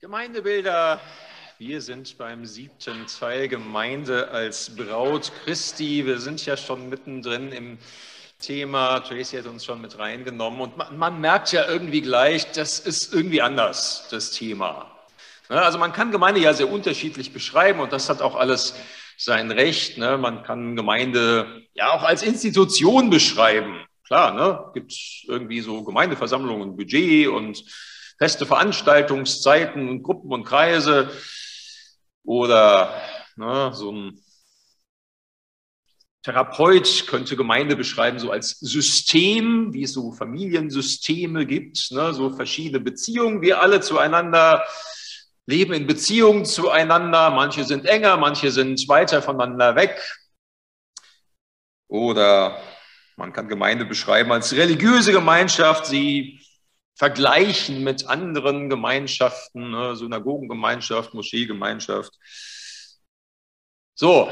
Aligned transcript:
Gemeindebilder. 0.00 0.98
Wir 1.58 1.82
sind 1.82 2.16
beim 2.16 2.46
siebten 2.46 3.04
Teil 3.06 3.48
Gemeinde 3.48 4.30
als 4.30 4.74
Braut 4.74 5.30
Christi. 5.44 6.06
Wir 6.06 6.18
sind 6.18 6.46
ja 6.46 6.56
schon 6.56 6.88
mittendrin 6.88 7.52
im 7.52 7.76
Thema. 8.38 9.00
Tracy 9.00 9.36
hat 9.36 9.44
uns 9.44 9.66
schon 9.66 9.82
mit 9.82 9.98
reingenommen 9.98 10.62
und 10.62 10.78
man, 10.78 10.96
man 10.96 11.20
merkt 11.20 11.52
ja 11.52 11.68
irgendwie 11.68 12.00
gleich, 12.00 12.50
das 12.52 12.80
ist 12.80 13.12
irgendwie 13.12 13.42
anders, 13.42 14.08
das 14.10 14.30
Thema. 14.30 14.90
Ne, 15.50 15.60
also 15.60 15.76
man 15.76 15.92
kann 15.92 16.12
Gemeinde 16.12 16.40
ja 16.40 16.54
sehr 16.54 16.70
unterschiedlich 16.70 17.34
beschreiben 17.34 17.80
und 17.80 17.92
das 17.92 18.08
hat 18.08 18.22
auch 18.22 18.36
alles 18.36 18.74
sein 19.18 19.50
Recht. 19.50 19.98
Ne? 19.98 20.16
Man 20.16 20.44
kann 20.44 20.76
Gemeinde 20.76 21.66
ja 21.74 21.92
auch 21.92 22.04
als 22.04 22.22
Institution 22.22 23.10
beschreiben. 23.10 23.84
Klar, 24.06 24.32
ne? 24.32 24.70
gibt 24.72 24.94
irgendwie 25.28 25.60
so 25.60 25.84
Gemeindeversammlungen, 25.84 26.74
Budget 26.74 27.28
und 27.28 27.62
feste 28.20 28.44
Veranstaltungszeiten 28.44 29.88
und 29.88 30.02
Gruppen 30.02 30.30
und 30.30 30.44
Kreise 30.44 31.10
oder 32.22 33.00
ne, 33.36 33.70
so 33.72 33.90
ein 33.90 34.20
Therapeut 36.22 37.06
könnte 37.06 37.34
Gemeinde 37.34 37.76
beschreiben, 37.76 38.18
so 38.18 38.30
als 38.30 38.58
System, 38.58 39.72
wie 39.72 39.84
es 39.84 39.94
so 39.94 40.12
Familiensysteme 40.12 41.46
gibt, 41.46 41.90
ne, 41.92 42.12
so 42.12 42.28
verschiedene 42.28 42.80
Beziehungen. 42.80 43.40
Wir 43.40 43.62
alle 43.62 43.80
zueinander 43.80 44.66
leben 45.46 45.72
in 45.72 45.86
Beziehungen 45.86 46.44
zueinander. 46.44 47.30
Manche 47.30 47.64
sind 47.64 47.86
enger, 47.86 48.18
manche 48.18 48.50
sind 48.50 48.86
weiter 48.86 49.22
voneinander 49.22 49.76
weg. 49.76 49.98
Oder 51.88 52.60
man 53.16 53.32
kann 53.32 53.48
Gemeinde 53.48 53.86
beschreiben 53.86 54.30
als 54.30 54.52
religiöse 54.52 55.12
Gemeinschaft. 55.12 55.86
Sie 55.86 56.38
vergleichen 56.94 57.82
mit 57.82 58.06
anderen 58.06 58.68
Gemeinschaften, 58.68 59.70
ne, 59.70 59.96
Synagogengemeinschaft, 59.96 61.14
Moscheegemeinschaft. 61.14 62.12
So, 63.94 64.30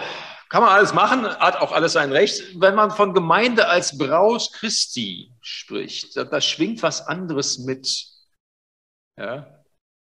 kann 0.48 0.62
man 0.62 0.72
alles 0.72 0.94
machen, 0.94 1.26
hat 1.26 1.56
auch 1.56 1.72
alles 1.72 1.92
sein 1.92 2.10
Recht. 2.10 2.60
Wenn 2.60 2.74
man 2.74 2.90
von 2.90 3.12
Gemeinde 3.12 3.68
als 3.68 3.98
Braut 3.98 4.50
Christi 4.54 5.34
spricht, 5.40 6.16
da, 6.16 6.24
da 6.24 6.40
schwingt 6.40 6.82
was 6.82 7.06
anderes 7.06 7.58
mit. 7.58 8.06
Ja, 9.18 9.62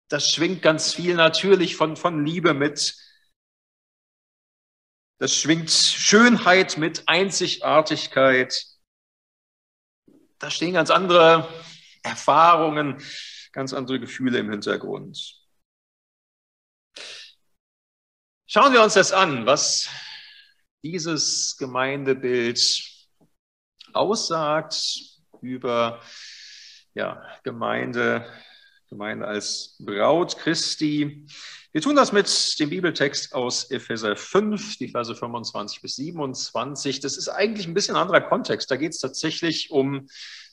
das 0.09 0.31
schwingt 0.31 0.63
ganz 0.63 0.95
viel 0.95 1.15
natürlich 1.15 1.77
von, 1.77 1.97
von 1.97 2.27
Liebe 2.27 2.55
mit. 2.55 2.97
Das 5.19 5.37
schwingt 5.37 5.71
Schönheit 5.71 6.77
mit, 6.77 7.09
Einzigartigkeit. 7.09 8.67
Da 10.39 10.51
stehen 10.51 10.75
ganz 10.75 10.91
andere 10.91 11.49
Erfahrungen, 12.03 13.03
ganz 13.53 13.73
andere 13.73 14.01
Gefühle 14.01 14.39
im 14.39 14.51
Hintergrund. 14.51 15.39
Schauen 18.47 18.73
wir 18.73 18.83
uns 18.83 18.95
das 18.95 19.13
an, 19.13 19.47
was 19.47 19.89
dieses 20.83 21.57
Gemeindebild 21.57 22.61
aussagt 23.93 24.77
über 25.41 26.01
ja, 26.95 27.23
Gemeinde, 27.45 28.31
Gemeinde 28.91 29.27
als 29.27 29.77
Braut 29.79 30.37
Christi. 30.37 31.27
Wir 31.73 31.81
tun 31.81 31.97
das 31.97 32.13
mit 32.13 32.59
dem 32.61 32.69
Bibeltext 32.69 33.35
aus 33.35 33.71
Epheser 33.71 34.15
5, 34.15 34.77
die 34.77 34.89
Verse 34.89 35.15
25 35.15 35.81
bis 35.81 35.97
27. 35.97 37.01
Das 37.01 37.17
ist 37.17 37.29
eigentlich 37.29 37.67
ein 37.67 37.75
bisschen 37.75 37.97
anderer 37.97 38.21
Kontext. 38.21 38.71
Da 38.71 38.77
geht 38.77 38.93
es 38.93 38.99
tatsächlich 38.99 39.71
um 39.71 40.09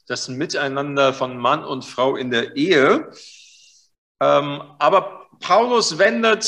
das 0.10 0.28
Miteinander 0.28 1.14
von 1.14 1.38
Mann 1.38 1.64
und 1.64 1.86
Frau 1.86 2.16
in 2.16 2.32
der 2.32 2.56
Ehe. 2.56 3.12
Ähm, 4.20 4.62
aber 4.80 5.30
Paulus 5.40 6.00
wendet 6.00 6.46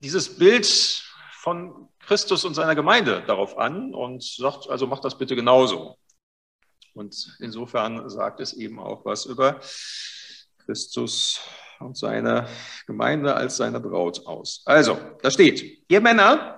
dieses 0.00 0.38
Bild 0.38 0.66
von 1.32 1.90
Christus 2.00 2.44
und 2.44 2.54
seiner 2.54 2.74
Gemeinde 2.74 3.22
darauf 3.26 3.58
an 3.58 3.94
und 3.94 4.22
sagt, 4.22 4.68
also 4.70 4.86
macht 4.86 5.04
das 5.04 5.18
bitte 5.18 5.36
genauso. 5.36 5.98
Und 6.94 7.36
insofern 7.40 8.08
sagt 8.08 8.40
es 8.40 8.54
eben 8.54 8.78
auch 8.78 9.04
was 9.04 9.26
über 9.26 9.60
Christus 10.64 11.40
und 11.80 11.98
seine 11.98 12.48
Gemeinde 12.86 13.34
als 13.34 13.58
seine 13.58 13.78
Braut 13.78 14.26
aus. 14.26 14.62
Also, 14.64 14.98
da 15.20 15.30
steht, 15.30 15.84
ihr 15.88 16.00
Männer, 16.00 16.55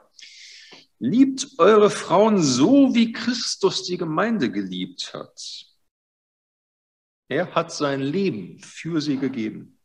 Liebt 1.00 1.58
eure 1.58 1.90
Frauen 1.90 2.42
so, 2.42 2.94
wie 2.94 3.12
Christus 3.12 3.84
die 3.84 3.96
Gemeinde 3.96 4.50
geliebt 4.50 5.14
hat. 5.14 5.66
Er 7.30 7.54
hat 7.54 7.72
sein 7.72 8.00
Leben 8.00 8.58
für 8.60 9.00
sie 9.00 9.18
gegeben, 9.18 9.78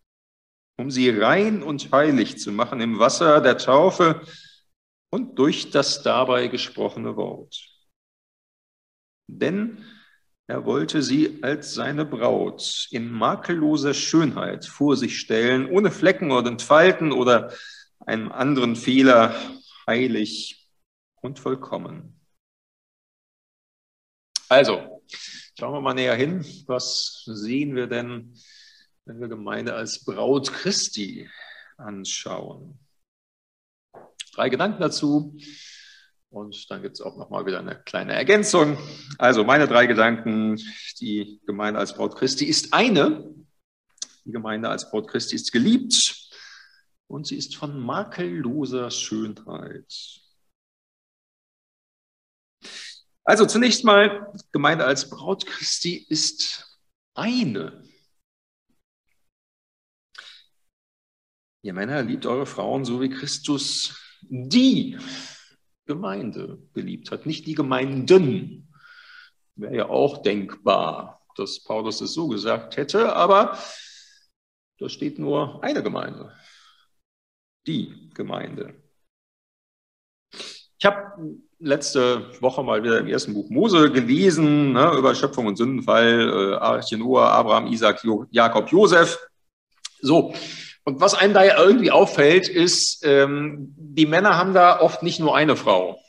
um 0.77 0.89
sie 0.89 1.09
rein 1.09 1.61
und 1.61 1.91
heilig 1.91 2.37
zu 2.37 2.51
machen 2.51 2.79
im 2.79 2.97
Wasser 2.99 3.41
der 3.41 3.57
Taufe 3.57 4.25
und 5.11 5.37
durch 5.37 5.69
das 5.69 6.01
dabei 6.01 6.47
gesprochene 6.47 7.15
Wort. 7.15 7.69
Denn 9.27 9.85
er 10.47 10.65
wollte 10.65 11.03
sie 11.03 11.43
als 11.43 11.73
seine 11.73 12.05
Braut 12.05 12.87
in 12.91 13.11
makelloser 13.11 13.93
Schönheit 13.93 14.65
vor 14.65 14.97
sich 14.97 15.19
stellen, 15.19 15.69
ohne 15.69 15.91
Flecken 15.91 16.31
oder 16.31 16.49
Entfalten 16.49 17.11
oder 17.11 17.53
einem 17.99 18.31
anderen 18.31 18.75
Fehler 18.75 19.35
heilig 19.87 20.62
und 21.23 21.39
vollkommen. 21.39 22.19
Also, 24.49 25.01
schauen 25.57 25.73
wir 25.73 25.81
mal 25.81 25.93
näher 25.93 26.15
hin. 26.15 26.45
Was 26.67 27.23
sehen 27.25 27.75
wir 27.75 27.87
denn, 27.87 28.37
wenn 29.05 29.19
wir 29.19 29.27
Gemeinde 29.27 29.73
als 29.73 30.03
Braut 30.03 30.51
Christi 30.51 31.29
anschauen? 31.77 32.77
Drei 34.33 34.49
Gedanken 34.49 34.81
dazu. 34.81 35.37
Und 36.29 36.69
dann 36.69 36.81
gibt 36.81 36.95
es 36.95 37.01
auch 37.01 37.15
nochmal 37.15 37.45
wieder 37.45 37.59
eine 37.59 37.81
kleine 37.83 38.13
Ergänzung. 38.13 38.77
Also 39.17 39.43
meine 39.43 39.67
drei 39.67 39.85
Gedanken. 39.85 40.59
Die 40.99 41.41
Gemeinde 41.45 41.79
als 41.79 41.95
Braut 41.95 42.15
Christi 42.15 42.45
ist 42.45 42.73
eine. 42.73 43.33
Die 44.25 44.31
Gemeinde 44.31 44.69
als 44.69 44.89
Braut 44.89 45.07
Christi 45.07 45.35
ist 45.35 45.51
geliebt 45.51 46.31
und 47.07 47.27
sie 47.27 47.37
ist 47.37 47.55
von 47.55 47.79
makelloser 47.79 48.89
Schönheit. 48.89 50.22
Also 53.25 53.45
zunächst 53.45 53.85
mal, 53.85 54.33
Gemeinde 54.51 54.85
als 54.85 55.09
Braut 55.09 55.45
Christi 55.45 56.05
ist 56.09 56.79
eine. 57.13 57.83
Ihr 61.61 61.73
Männer, 61.73 62.03
liebt 62.03 62.25
eure 62.25 62.45
Frauen 62.45 62.83
so 62.83 62.99
wie 62.99 63.09
Christus 63.09 63.97
die 64.21 64.97
Gemeinde 65.85 66.61
geliebt 66.73 67.11
hat, 67.11 67.25
nicht 67.25 67.47
die 67.47 67.55
Gemeinden. 67.55 68.73
Wäre 69.55 69.75
ja 69.75 69.89
auch 69.89 70.21
denkbar, 70.21 71.25
dass 71.35 71.63
Paulus 71.63 72.01
es 72.01 72.13
so 72.13 72.27
gesagt 72.27 72.75
hätte, 72.75 73.15
aber 73.15 73.57
da 74.79 74.89
steht 74.89 75.17
nur 75.17 75.63
eine 75.63 75.81
Gemeinde, 75.81 76.35
die 77.65 78.09
Gemeinde. 78.13 78.83
Ich 80.77 80.85
habe 80.85 81.37
letzte 81.63 82.25
Woche 82.41 82.61
mal 82.63 82.83
wieder 82.83 82.99
im 82.99 83.07
ersten 83.07 83.33
Buch 83.33 83.49
Mose 83.49 83.89
gelesen, 83.91 84.73
ne, 84.73 84.93
über 84.97 85.15
Schöpfung 85.15 85.47
und 85.47 85.57
Sündenfall, 85.57 86.53
äh, 86.53 86.55
Arche 86.55 86.97
Noah, 86.97 87.31
Abraham, 87.31 87.67
Isaac, 87.67 88.03
jo 88.03 88.25
Jakob, 88.31 88.69
Josef. 88.69 89.17
So. 90.01 90.33
Und 90.83 90.99
was 90.99 91.13
einem 91.13 91.33
da 91.33 91.45
ja 91.45 91.57
irgendwie 91.57 91.91
auffällt, 91.91 92.49
ist, 92.49 93.05
ähm, 93.05 93.73
die 93.77 94.05
Männer 94.05 94.37
haben 94.37 94.53
da 94.53 94.81
oft 94.81 95.01
nicht 95.01 95.19
nur 95.19 95.35
eine 95.35 95.55
Frau. 95.55 95.99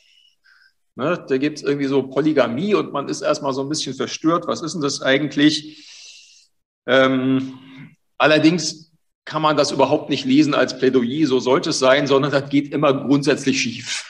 Ne, 0.96 1.24
da 1.28 1.38
gibt 1.38 1.58
es 1.58 1.64
irgendwie 1.64 1.86
so 1.86 2.02
Polygamie 2.02 2.74
und 2.74 2.92
man 2.92 3.08
ist 3.08 3.20
erstmal 3.20 3.52
so 3.52 3.62
ein 3.62 3.68
bisschen 3.68 3.94
verstört. 3.94 4.46
Was 4.46 4.62
ist 4.62 4.74
denn 4.74 4.82
das 4.82 5.00
eigentlich? 5.00 5.88
Ähm, 6.86 7.58
allerdings 8.18 8.92
kann 9.24 9.42
man 9.42 9.56
das 9.56 9.70
überhaupt 9.70 10.10
nicht 10.10 10.24
lesen 10.24 10.54
als 10.54 10.76
Plädoyer, 10.76 11.26
so 11.26 11.40
sollte 11.40 11.70
es 11.70 11.78
sein, 11.78 12.06
sondern 12.06 12.30
das 12.30 12.50
geht 12.50 12.72
immer 12.72 12.92
grundsätzlich 12.92 13.60
schief 13.60 14.04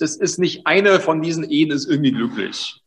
das 0.00 0.16
ist 0.16 0.38
nicht 0.38 0.66
eine 0.66 1.00
von 1.00 1.22
diesen 1.22 1.44
Ehen 1.44 1.70
ist 1.70 1.86
irgendwie 1.86 2.12
glücklich. 2.12 2.82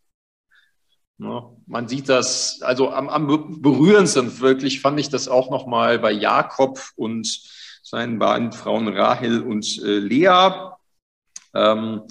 Ja, 1.19 1.51
man 1.67 1.87
sieht 1.87 2.09
das, 2.09 2.61
also 2.61 2.91
am, 2.91 3.07
am 3.07 3.27
berührendsten 3.61 4.39
wirklich 4.39 4.81
fand 4.81 4.99
ich 4.99 5.09
das 5.09 5.27
auch 5.27 5.51
nochmal 5.51 5.99
bei 5.99 6.11
Jakob 6.11 6.81
und 6.95 7.27
seinen 7.83 8.17
beiden 8.17 8.51
Frauen 8.51 8.87
Rahel 8.87 9.43
und 9.43 9.81
äh, 9.83 9.99
Lea. 9.99 10.71
Ähm, 11.53 12.01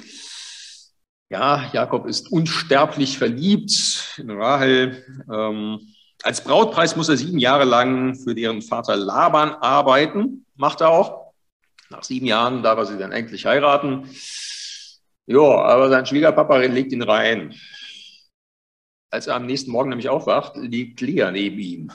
ja, 1.31 1.71
Jakob 1.73 2.07
ist 2.07 2.31
unsterblich 2.31 3.19
verliebt 3.19 4.15
in 4.19 4.31
Rahel. 4.31 5.05
Ähm, 5.33 5.81
als 6.23 6.45
Brautpreis 6.45 6.95
muss 6.95 7.09
er 7.09 7.17
sieben 7.17 7.39
Jahre 7.39 7.65
lang 7.65 8.15
für 8.15 8.35
deren 8.35 8.63
Vater 8.63 8.97
Laban 8.97 9.51
arbeiten. 9.55 10.47
Macht 10.55 10.81
er 10.81 10.91
auch. 10.91 11.33
Nach 11.91 12.05
sieben 12.05 12.27
Jahren 12.27 12.63
darf 12.63 12.79
er 12.79 12.87
sie 12.87 12.99
dann 12.99 13.13
endlich 13.13 13.47
heiraten. 13.47 14.09
Ja, 15.33 15.63
aber 15.65 15.89
sein 15.89 16.05
Schwiegerpapa 16.05 16.59
legt 16.59 16.93
ihn 16.93 17.01
rein. 17.01 17.55
Als 19.11 19.29
er 19.29 19.37
am 19.37 19.47
nächsten 19.47 19.71
Morgen 19.71 19.89
nämlich 19.89 20.11
aufwacht, 20.11 20.57
liegt 20.57 21.01
Lea 21.01 21.31
neben 21.33 21.59
ihm. 21.59 21.93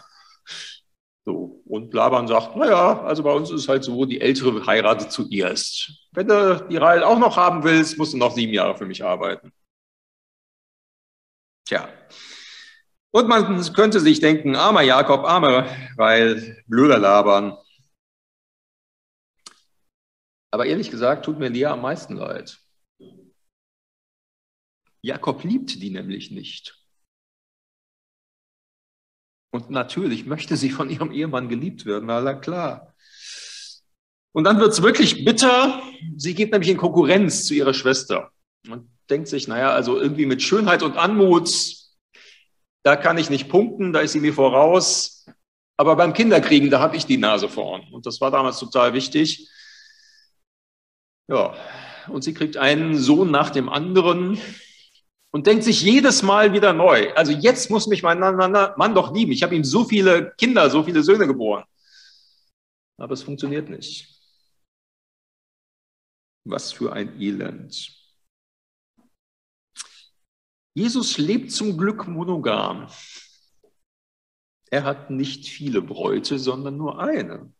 So, 1.23 1.61
und 1.65 1.93
Laban 1.93 2.27
sagt, 2.27 2.55
naja, 2.55 3.03
also 3.03 3.21
bei 3.21 3.31
uns 3.31 3.51
ist 3.51 3.67
halt 3.67 3.83
so, 3.83 4.05
die 4.05 4.21
Ältere 4.21 4.65
heiratet 4.65 5.11
zuerst. 5.11 5.91
Wenn 6.13 6.27
du 6.29 6.65
die 6.67 6.77
Rahel 6.77 7.03
auch 7.03 7.19
noch 7.19 7.37
haben 7.37 7.63
willst, 7.63 7.99
musst 7.99 8.13
du 8.13 8.17
noch 8.17 8.33
sieben 8.33 8.53
Jahre 8.53 8.75
für 8.75 8.87
mich 8.87 9.03
arbeiten. 9.03 9.51
Tja. 11.67 11.87
Und 13.11 13.27
man 13.27 13.61
könnte 13.73 13.99
sich 13.99 14.19
denken, 14.19 14.55
armer 14.55 14.81
Jakob, 14.81 15.25
armer 15.25 15.67
Rahel, 15.95 16.63
blöder 16.65 16.97
Laban. 16.97 17.55
Aber 20.49 20.65
ehrlich 20.65 20.89
gesagt 20.89 21.25
tut 21.25 21.37
mir 21.37 21.49
Lea 21.49 21.65
am 21.65 21.81
meisten 21.81 22.15
leid. 22.15 22.66
Jakob 25.07 25.43
liebt 25.43 25.81
die 25.81 25.89
nämlich 25.89 26.31
nicht. 26.31 26.77
Und 29.51 29.69
natürlich 29.69 30.25
möchte 30.25 30.57
sie 30.57 30.69
von 30.69 30.89
ihrem 30.89 31.11
Ehemann 31.11 31.47
geliebt 31.47 31.85
werden, 31.85 32.05
na 32.07 32.33
klar. 32.33 32.93
Und 34.33 34.43
dann 34.43 34.59
wird 34.59 34.73
es 34.73 34.81
wirklich 34.83 35.23
bitter. 35.23 35.81
Sie 36.17 36.35
geht 36.35 36.51
nämlich 36.51 36.69
in 36.69 36.77
Konkurrenz 36.77 37.45
zu 37.45 37.53
ihrer 37.53 37.73
Schwester 37.73 38.31
und 38.69 38.91
denkt 39.09 39.29
sich, 39.29 39.47
naja, 39.47 39.71
also 39.71 39.99
irgendwie 39.99 40.25
mit 40.25 40.41
Schönheit 40.41 40.83
und 40.83 40.97
Anmut, 40.97 41.49
da 42.83 42.97
kann 42.97 43.17
ich 43.17 43.29
nicht 43.29 43.47
punkten, 43.47 43.93
da 43.93 44.01
ist 44.01 44.11
sie 44.11 44.19
mir 44.19 44.33
voraus. 44.33 45.25
Aber 45.77 45.95
beim 45.95 46.13
Kinderkriegen, 46.13 46.69
da 46.69 46.79
habe 46.79 46.97
ich 46.97 47.05
die 47.05 47.17
Nase 47.17 47.47
vorn. 47.47 47.81
Und 47.93 48.05
das 48.05 48.19
war 48.19 48.29
damals 48.29 48.59
total 48.59 48.93
wichtig. 48.93 49.49
Ja, 51.29 51.55
und 52.09 52.23
sie 52.23 52.33
kriegt 52.33 52.57
einen 52.57 52.97
Sohn 52.97 53.31
nach 53.31 53.49
dem 53.49 53.69
anderen 53.69 54.39
und 55.31 55.45
denkt 55.45 55.63
sich 55.63 55.81
jedes 55.81 56.23
Mal 56.23 56.53
wieder 56.53 56.73
neu, 56.73 57.13
also 57.13 57.31
jetzt 57.31 57.69
muss 57.69 57.87
mich 57.87 58.03
mein 58.03 58.19
Mann 58.19 58.95
doch 58.95 59.13
lieben. 59.13 59.31
Ich 59.31 59.43
habe 59.43 59.55
ihm 59.55 59.63
so 59.63 59.83
viele 59.83 60.33
Kinder, 60.37 60.69
so 60.69 60.83
viele 60.83 61.03
Söhne 61.03 61.27
geboren. 61.27 61.63
Aber 62.97 63.13
es 63.13 63.23
funktioniert 63.23 63.69
nicht. 63.69 64.07
Was 66.45 66.71
für 66.71 66.93
ein 66.93 67.21
Elend. 67.21 67.93
Jesus 70.73 71.17
lebt 71.17 71.51
zum 71.51 71.77
Glück 71.77 72.07
monogam. 72.07 72.87
Er 74.69 74.83
hat 74.83 75.09
nicht 75.09 75.47
viele 75.47 75.81
Bräute, 75.81 76.39
sondern 76.39 76.77
nur 76.77 76.99
eine. 76.99 77.53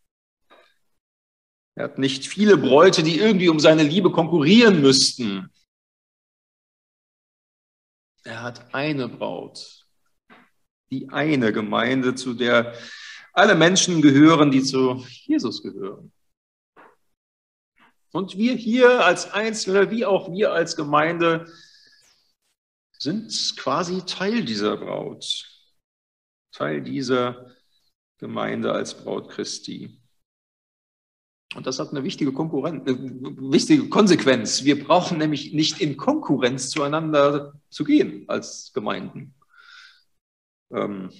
Er 1.74 1.84
hat 1.84 1.98
nicht 1.98 2.26
viele 2.26 2.56
Bräute, 2.56 3.02
die 3.02 3.18
irgendwie 3.18 3.48
um 3.48 3.60
seine 3.60 3.82
Liebe 3.82 4.10
konkurrieren 4.10 4.80
müssten. 4.80 5.50
Er 8.28 8.42
hat 8.42 8.74
eine 8.74 9.08
Braut, 9.08 9.86
die 10.90 11.08
eine 11.08 11.50
Gemeinde, 11.50 12.14
zu 12.14 12.34
der 12.34 12.74
alle 13.32 13.54
Menschen 13.54 14.02
gehören, 14.02 14.50
die 14.50 14.62
zu 14.62 15.02
Jesus 15.24 15.62
gehören. 15.62 16.12
Und 18.12 18.36
wir 18.36 18.54
hier 18.54 19.02
als 19.02 19.32
Einzelne, 19.32 19.90
wie 19.90 20.04
auch 20.04 20.30
wir 20.30 20.52
als 20.52 20.76
Gemeinde, 20.76 21.50
sind 22.98 23.32
quasi 23.56 24.02
Teil 24.04 24.44
dieser 24.44 24.76
Braut, 24.76 25.48
Teil 26.52 26.82
dieser 26.82 27.56
Gemeinde 28.18 28.72
als 28.72 28.94
Braut 29.04 29.30
Christi. 29.30 29.97
Und 31.58 31.66
das 31.66 31.80
hat 31.80 31.90
eine 31.90 32.04
wichtige, 32.04 32.30
Konkurrenz, 32.30 32.88
äh, 32.88 32.94
wichtige 32.96 33.88
Konsequenz. 33.88 34.62
Wir 34.62 34.84
brauchen 34.84 35.18
nämlich 35.18 35.52
nicht 35.54 35.80
in 35.80 35.96
Konkurrenz 35.96 36.70
zueinander 36.70 37.52
zu 37.68 37.82
gehen 37.82 38.26
als 38.28 38.70
Gemeinden. 38.72 39.34
Ähm, 40.72 41.10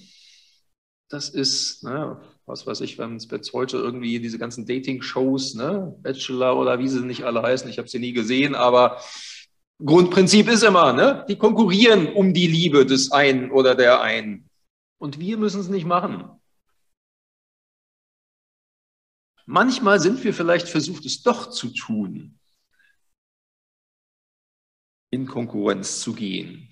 das 1.09 1.27
ist, 1.27 1.83
ne, 1.83 2.21
was 2.45 2.65
weiß 2.65 2.79
ich, 2.79 2.97
wenn 2.97 3.17
es 3.17 3.29
jetzt 3.29 3.51
heute 3.51 3.79
irgendwie 3.79 4.21
diese 4.21 4.39
ganzen 4.39 4.65
Dating-Shows, 4.65 5.55
ne, 5.55 5.93
Bachelor 6.03 6.57
oder 6.57 6.79
wie 6.79 6.87
sie 6.87 7.01
nicht 7.01 7.25
alle 7.25 7.41
heißen, 7.41 7.69
ich 7.69 7.77
habe 7.77 7.89
sie 7.89 7.99
nie 7.99 8.13
gesehen, 8.13 8.55
aber 8.55 9.01
Grundprinzip 9.83 10.47
ist 10.47 10.63
immer, 10.63 10.93
ne, 10.93 11.25
die 11.27 11.35
konkurrieren 11.35 12.13
um 12.13 12.33
die 12.33 12.47
Liebe 12.47 12.85
des 12.85 13.11
einen 13.11 13.51
oder 13.51 13.75
der 13.75 13.99
einen. 13.99 14.49
Und 14.99 15.19
wir 15.19 15.35
müssen 15.35 15.59
es 15.59 15.67
nicht 15.67 15.85
machen. 15.85 16.38
Manchmal 19.51 19.99
sind 19.99 20.23
wir 20.23 20.31
vielleicht 20.31 20.69
versucht, 20.69 21.07
es 21.07 21.23
doch 21.23 21.49
zu 21.49 21.69
tun, 21.69 22.37
in 25.09 25.25
Konkurrenz 25.25 26.01
zu 26.01 26.13
gehen. 26.13 26.71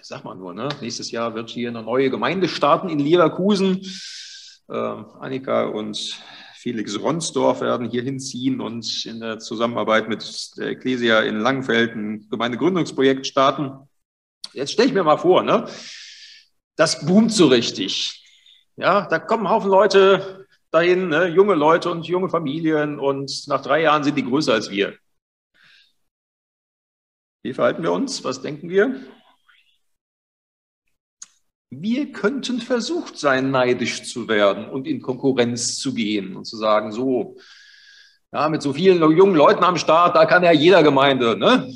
Ich 0.00 0.08
sag 0.08 0.24
mal 0.24 0.34
nur, 0.34 0.52
ne? 0.52 0.68
nächstes 0.80 1.12
Jahr 1.12 1.36
wird 1.36 1.48
hier 1.48 1.68
eine 1.68 1.84
neue 1.84 2.10
Gemeinde 2.10 2.48
starten 2.48 2.88
in 2.88 2.98
Leverkusen. 2.98 3.86
Äh, 4.68 4.74
Annika 4.74 5.66
und 5.66 6.20
Felix 6.56 6.98
Ronsdorf 6.98 7.60
werden 7.60 7.88
hier 7.88 8.02
hinziehen 8.02 8.60
und 8.60 9.06
in 9.06 9.20
der 9.20 9.38
Zusammenarbeit 9.38 10.08
mit 10.08 10.50
der 10.56 10.70
Ecclesia 10.70 11.20
in 11.20 11.38
Langenfeld 11.38 11.94
ein 11.94 12.28
Gemeindegründungsprojekt 12.30 13.28
starten. 13.28 13.88
Jetzt 14.54 14.72
stelle 14.72 14.88
ich 14.88 14.94
mir 14.94 15.04
mal 15.04 15.18
vor, 15.18 15.44
ne? 15.44 15.68
das 16.74 17.06
boomt 17.06 17.32
so 17.32 17.46
richtig. 17.46 18.26
Ja, 18.74 19.06
da 19.06 19.20
kommen 19.20 19.48
Haufen 19.48 19.70
Leute 19.70 20.39
dahin, 20.70 21.08
ne, 21.08 21.26
junge 21.28 21.54
Leute 21.54 21.90
und 21.90 22.06
junge 22.06 22.28
Familien 22.28 22.98
und 22.98 23.46
nach 23.48 23.62
drei 23.62 23.82
Jahren 23.82 24.04
sind 24.04 24.16
die 24.16 24.24
größer 24.24 24.52
als 24.52 24.70
wir. 24.70 24.96
Wie 27.42 27.54
verhalten 27.54 27.82
wir 27.82 27.92
uns? 27.92 28.22
Was 28.24 28.42
denken 28.42 28.68
wir? 28.68 29.00
Wir 31.70 32.12
könnten 32.12 32.60
versucht 32.60 33.16
sein, 33.16 33.50
neidisch 33.50 34.02
zu 34.02 34.28
werden 34.28 34.68
und 34.68 34.86
in 34.86 35.00
Konkurrenz 35.00 35.78
zu 35.78 35.94
gehen 35.94 36.36
und 36.36 36.44
zu 36.44 36.56
sagen, 36.56 36.92
so, 36.92 37.36
ja, 38.32 38.48
mit 38.48 38.60
so 38.60 38.72
vielen 38.72 38.98
jungen 39.16 39.36
Leuten 39.36 39.64
am 39.64 39.76
Start, 39.76 40.16
da 40.16 40.26
kann 40.26 40.42
ja 40.42 40.52
jeder 40.52 40.82
Gemeinde, 40.82 41.36
ne? 41.36 41.72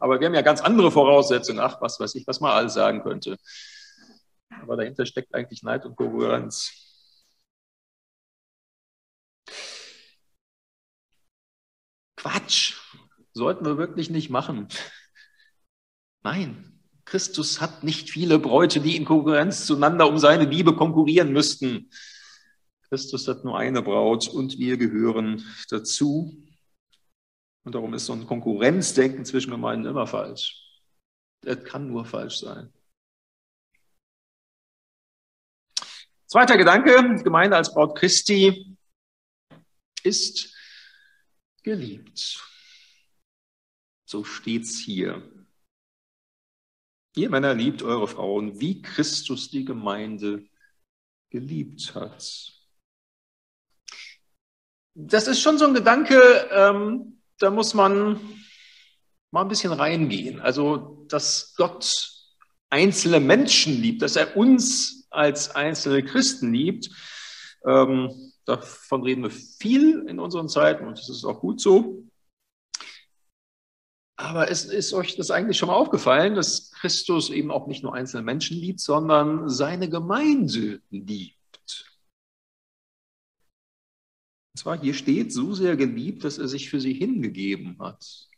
Aber 0.00 0.20
wir 0.20 0.26
haben 0.26 0.34
ja 0.34 0.42
ganz 0.42 0.60
andere 0.60 0.90
Voraussetzungen. 0.90 1.60
Ach, 1.60 1.80
was 1.80 1.98
weiß 1.98 2.14
ich, 2.16 2.26
was 2.26 2.40
man 2.40 2.52
alles 2.52 2.74
sagen 2.74 3.02
könnte. 3.02 3.36
Aber 4.62 4.76
dahinter 4.76 5.06
steckt 5.06 5.34
eigentlich 5.34 5.62
Neid 5.62 5.84
und 5.86 5.96
Konkurrenz. 5.96 6.87
Quatsch, 12.16 12.74
sollten 13.32 13.64
wir 13.64 13.78
wirklich 13.78 14.10
nicht 14.10 14.30
machen. 14.30 14.68
Nein, 16.22 16.82
Christus 17.04 17.60
hat 17.60 17.84
nicht 17.84 18.10
viele 18.10 18.38
Bräute, 18.38 18.80
die 18.80 18.96
in 18.96 19.04
Konkurrenz 19.04 19.66
zueinander 19.66 20.08
um 20.08 20.18
seine 20.18 20.44
Liebe 20.44 20.74
konkurrieren 20.74 21.32
müssten. 21.32 21.90
Christus 22.88 23.28
hat 23.28 23.44
nur 23.44 23.58
eine 23.58 23.82
Braut 23.82 24.28
und 24.28 24.58
wir 24.58 24.76
gehören 24.76 25.44
dazu. 25.70 26.44
Und 27.64 27.74
darum 27.74 27.94
ist 27.94 28.06
so 28.06 28.14
ein 28.14 28.26
Konkurrenzdenken 28.26 29.24
zwischen 29.24 29.50
Gemeinden 29.50 29.86
immer 29.86 30.06
falsch. 30.06 30.64
Das 31.42 31.62
kann 31.64 31.86
nur 31.86 32.04
falsch 32.04 32.38
sein. 32.38 32.72
Zweiter 36.26 36.58
Gedanke, 36.58 37.22
Gemeinde 37.22 37.56
als 37.56 37.72
Braut 37.72 37.96
Christi 37.96 38.77
ist 40.04 40.54
geliebt. 41.62 42.42
So 44.04 44.24
steht's 44.24 44.78
hier. 44.78 45.22
Ihr 47.14 47.30
Männer 47.30 47.54
liebt 47.54 47.82
eure 47.82 48.08
Frauen, 48.08 48.60
wie 48.60 48.80
Christus 48.80 49.50
die 49.50 49.64
Gemeinde 49.64 50.46
geliebt 51.30 51.94
hat. 51.94 52.52
Das 54.94 55.28
ist 55.28 55.40
schon 55.40 55.58
so 55.58 55.66
ein 55.66 55.74
Gedanke, 55.74 56.18
ähm, 56.50 57.20
da 57.38 57.50
muss 57.50 57.74
man 57.74 58.18
mal 59.30 59.42
ein 59.42 59.48
bisschen 59.48 59.72
reingehen. 59.72 60.40
Also, 60.40 61.06
dass 61.08 61.54
Gott 61.56 62.18
einzelne 62.70 63.20
Menschen 63.20 63.80
liebt, 63.80 64.02
dass 64.02 64.16
er 64.16 64.36
uns 64.36 65.06
als 65.10 65.50
einzelne 65.50 66.04
Christen 66.04 66.52
liebt. 66.52 66.90
Ähm, 67.66 68.32
Davon 68.48 69.02
reden 69.02 69.24
wir 69.24 69.30
viel 69.30 70.06
in 70.08 70.18
unseren 70.18 70.48
Zeiten 70.48 70.86
und 70.86 70.98
das 70.98 71.10
ist 71.10 71.26
auch 71.26 71.40
gut 71.40 71.60
so. 71.60 72.08
Aber 74.16 74.50
es 74.50 74.64
ist 74.64 74.94
euch 74.94 75.16
das 75.16 75.30
eigentlich 75.30 75.58
schon 75.58 75.68
mal 75.68 75.74
aufgefallen, 75.74 76.34
dass 76.34 76.70
Christus 76.72 77.28
eben 77.28 77.50
auch 77.50 77.66
nicht 77.66 77.82
nur 77.82 77.92
einzelne 77.92 78.22
Menschen 78.22 78.56
liebt, 78.56 78.80
sondern 78.80 79.50
seine 79.50 79.90
Gemeinde 79.90 80.80
liebt. 80.88 81.36
Und 84.54 84.60
zwar 84.60 84.80
hier 84.80 84.94
steht, 84.94 85.30
so 85.30 85.52
sehr 85.52 85.76
geliebt, 85.76 86.24
dass 86.24 86.38
er 86.38 86.48
sich 86.48 86.70
für 86.70 86.80
sie 86.80 86.94
hingegeben 86.94 87.78
hat. 87.78 88.30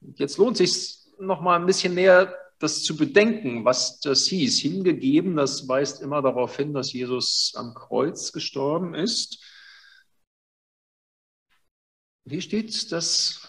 Und 0.00 0.18
jetzt 0.18 0.38
lohnt 0.38 0.58
es 0.58 1.04
sich 1.04 1.12
noch 1.18 1.42
mal 1.42 1.60
ein 1.60 1.66
bisschen 1.66 1.94
näher 1.94 2.34
das 2.58 2.82
zu 2.82 2.96
bedenken, 2.96 3.64
was 3.64 4.00
das 4.00 4.26
hieß. 4.26 4.58
Hingegeben, 4.58 5.36
das 5.36 5.68
weist 5.68 6.02
immer 6.02 6.22
darauf 6.22 6.56
hin, 6.56 6.74
dass 6.74 6.92
Jesus 6.92 7.52
am 7.56 7.74
Kreuz 7.74 8.32
gestorben 8.32 8.94
ist. 8.94 9.44
hier 12.28 12.42
steht, 12.42 12.92
dass 12.92 13.48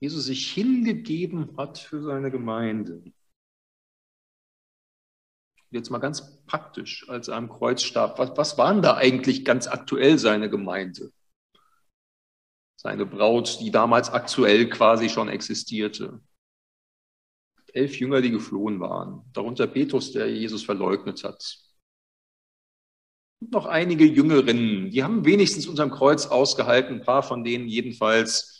Jesus 0.00 0.26
sich 0.26 0.52
hingegeben 0.52 1.56
hat 1.56 1.78
für 1.78 2.00
seine 2.02 2.30
Gemeinde. 2.30 3.02
jetzt 5.70 5.90
mal 5.90 5.98
ganz 5.98 6.44
praktisch, 6.46 7.08
als 7.08 7.28
er 7.28 7.36
am 7.36 7.48
Kreuz 7.48 7.82
starb, 7.82 8.18
was, 8.18 8.36
was 8.36 8.56
waren 8.56 8.82
da 8.82 8.96
eigentlich 8.96 9.44
ganz 9.44 9.66
aktuell 9.66 10.18
seine 10.18 10.48
Gemeinde? 10.48 11.12
Seine 12.76 13.04
Braut, 13.04 13.58
die 13.60 13.72
damals 13.72 14.10
aktuell 14.10 14.70
quasi 14.70 15.08
schon 15.08 15.28
existierte. 15.28 16.20
Elf 17.74 17.98
Jünger, 17.98 18.20
die 18.20 18.30
geflohen 18.30 18.80
waren, 18.80 19.22
darunter 19.32 19.66
Petrus, 19.66 20.12
der 20.12 20.30
Jesus 20.30 20.64
verleugnet 20.64 21.24
hat. 21.24 21.58
Und 23.40 23.52
noch 23.52 23.66
einige 23.66 24.04
Jüngerinnen, 24.04 24.90
die 24.90 25.04
haben 25.04 25.24
wenigstens 25.24 25.66
unterm 25.66 25.90
Kreuz 25.90 26.26
ausgehalten, 26.26 26.96
ein 26.96 27.04
paar 27.04 27.22
von 27.22 27.44
denen 27.44 27.68
jedenfalls. 27.68 28.54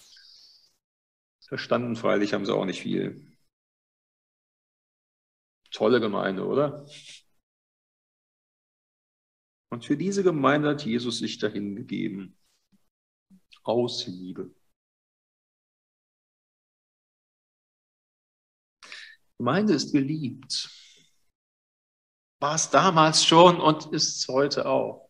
Verstanden 1.41 1.97
freilich 1.97 2.35
haben 2.35 2.45
sie 2.45 2.55
auch 2.55 2.67
nicht 2.67 2.83
viel. 2.83 3.27
Tolle 5.71 6.01
Gemeinde, 6.01 6.47
oder? 6.47 6.87
Und 9.71 9.85
für 9.85 9.97
diese 9.97 10.23
Gemeinde 10.23 10.69
hat 10.69 10.85
Jesus 10.85 11.19
sich 11.19 11.39
dahin 11.39 11.77
gegeben. 11.77 12.37
Aus 13.63 14.07
Liebe. 14.07 14.55
Gemeinde 19.39 19.75
ist 19.75 19.93
geliebt. 19.93 20.69
War 22.41 22.57
es 22.57 22.71
damals 22.71 23.25
schon 23.25 23.61
und 23.61 23.87
ist 23.93 24.17
es 24.17 24.29
heute 24.29 24.67
auch. 24.67 25.09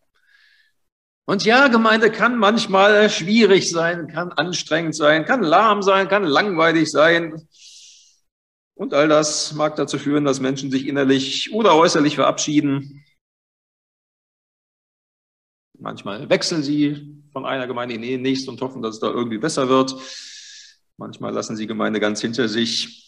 Und 1.26 1.44
ja, 1.44 1.68
Gemeinde 1.68 2.11
kann 2.11 2.38
manchmal 2.38 3.11
schwierig 3.11 3.70
sein, 3.70 4.08
kann 4.08 4.32
anstrengend 4.32 4.94
sein, 4.94 5.26
kann 5.26 5.42
lahm 5.42 5.82
sein, 5.82 6.08
kann 6.08 6.25
langweilig 6.25 6.90
sein. 6.90 7.49
Und 8.75 8.94
all 8.94 9.08
das 9.08 9.52
mag 9.52 9.76
dazu 9.76 9.99
führen, 9.99 10.25
dass 10.25 10.40
Menschen 10.40 10.70
sich 10.70 10.87
innerlich 10.87 11.52
oder 11.52 11.75
äußerlich 11.75 12.14
verabschieden. 12.14 13.04
Manchmal 15.78 16.28
wechseln 16.30 16.62
sie 16.62 17.23
von 17.32 17.44
einer 17.44 17.66
Gemeinde 17.66 17.94
in 17.94 18.02
die 18.02 18.16
nächste 18.16 18.50
und 18.50 18.61
hoffen, 18.61 18.82
dass 18.82 18.94
es 18.94 19.00
da 19.00 19.08
irgendwie 19.08 19.38
besser 19.38 19.68
wird. 19.68 19.94
Manchmal 20.97 21.32
lassen 21.32 21.56
sie 21.56 21.66
Gemeinde 21.66 22.00
ganz 22.00 22.20
hinter 22.20 22.49
sich. 22.49 23.08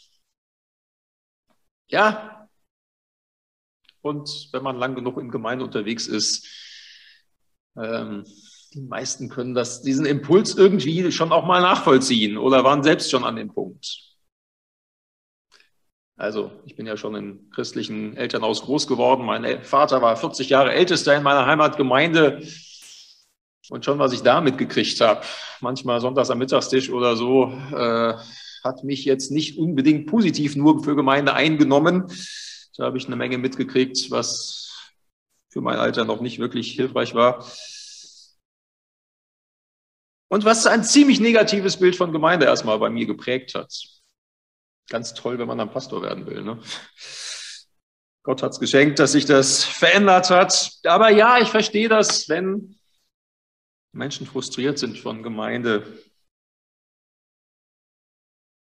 Ja. 1.90 2.49
Und 4.02 4.49
wenn 4.52 4.62
man 4.62 4.76
lang 4.76 4.94
genug 4.94 5.18
in 5.18 5.30
Gemeinde 5.30 5.64
unterwegs 5.64 6.06
ist, 6.06 6.47
ähm, 7.76 8.25
die 8.73 8.80
meisten 8.80 9.28
können 9.28 9.54
das, 9.54 9.82
diesen 9.82 10.06
Impuls 10.06 10.54
irgendwie 10.54 11.11
schon 11.12 11.32
auch 11.32 11.44
mal 11.44 11.61
nachvollziehen 11.61 12.38
oder 12.38 12.64
waren 12.64 12.82
selbst 12.82 13.11
schon 13.11 13.25
an 13.25 13.37
dem 13.37 13.52
Punkt. 13.52 14.11
Also 16.16 16.52
ich 16.66 16.76
bin 16.76 16.87
ja 16.87 16.97
schon 16.97 17.14
im 17.14 17.50
christlichen 17.50 18.16
Elternhaus 18.16 18.62
groß 18.62 18.87
geworden. 18.87 19.25
Mein 19.25 19.64
Vater 19.64 20.02
war 20.02 20.16
40 20.16 20.50
Jahre 20.50 20.73
ältester 20.73 21.16
in 21.16 21.23
meiner 21.23 21.47
Heimatgemeinde. 21.47 22.47
Und 23.70 23.85
schon, 23.85 23.99
was 23.99 24.12
ich 24.12 24.23
da 24.23 24.40
mitgekriegt 24.40 25.00
habe, 25.00 25.23
manchmal 25.61 26.00
sonntags 26.00 26.30
am 26.30 26.38
Mittagstisch 26.38 26.90
oder 26.90 27.16
so, 27.16 27.52
äh, 27.73 28.14
hat 28.64 28.85
mich 28.85 29.05
jetzt 29.05 29.31
nicht 29.31 29.59
unbedingt 29.59 30.07
positiv 30.07 30.57
nur 30.57 30.83
für 30.83 30.97
Gemeinde 30.97 31.35
eingenommen. 31.35 32.07
Da 32.76 32.85
habe 32.85 32.99
ich 32.99 33.07
eine 33.07 33.17
Menge 33.17 33.38
mitgekriegt, 33.38 34.11
was 34.11 34.93
für 35.50 35.61
mein 35.61 35.79
Alter 35.79 36.05
noch 36.05 36.21
nicht 36.21 36.38
wirklich 36.38 36.73
hilfreich 36.73 37.14
war. 37.14 37.45
Und 40.29 40.45
was 40.45 40.67
ein 40.67 40.85
ziemlich 40.85 41.19
negatives 41.19 41.79
Bild 41.79 41.97
von 41.97 42.12
Gemeinde 42.12 42.47
erstmal 42.47 42.79
bei 42.79 42.88
mir 42.88 43.07
geprägt 43.07 43.55
hat. 43.55 43.75
Ganz 44.88 45.12
toll, 45.12 45.38
wenn 45.38 45.49
man 45.49 45.59
dann 45.59 45.73
Pastor 45.73 46.02
werden 46.02 46.26
will. 46.26 46.43
Ne? 46.43 46.61
Gott 48.23 48.43
hat 48.43 48.52
es 48.52 48.61
geschenkt, 48.61 48.99
dass 48.99 49.12
sich 49.12 49.25
das 49.25 49.64
verändert 49.64 50.31
hat. 50.31 50.73
Aber 50.85 51.11
ja, 51.11 51.38
ich 51.40 51.49
verstehe 51.49 51.88
das, 51.88 52.29
wenn 52.29 52.79
Menschen 53.93 54.26
frustriert 54.26 54.79
sind 54.79 54.99
von 54.99 55.23
Gemeinde. 55.23 55.99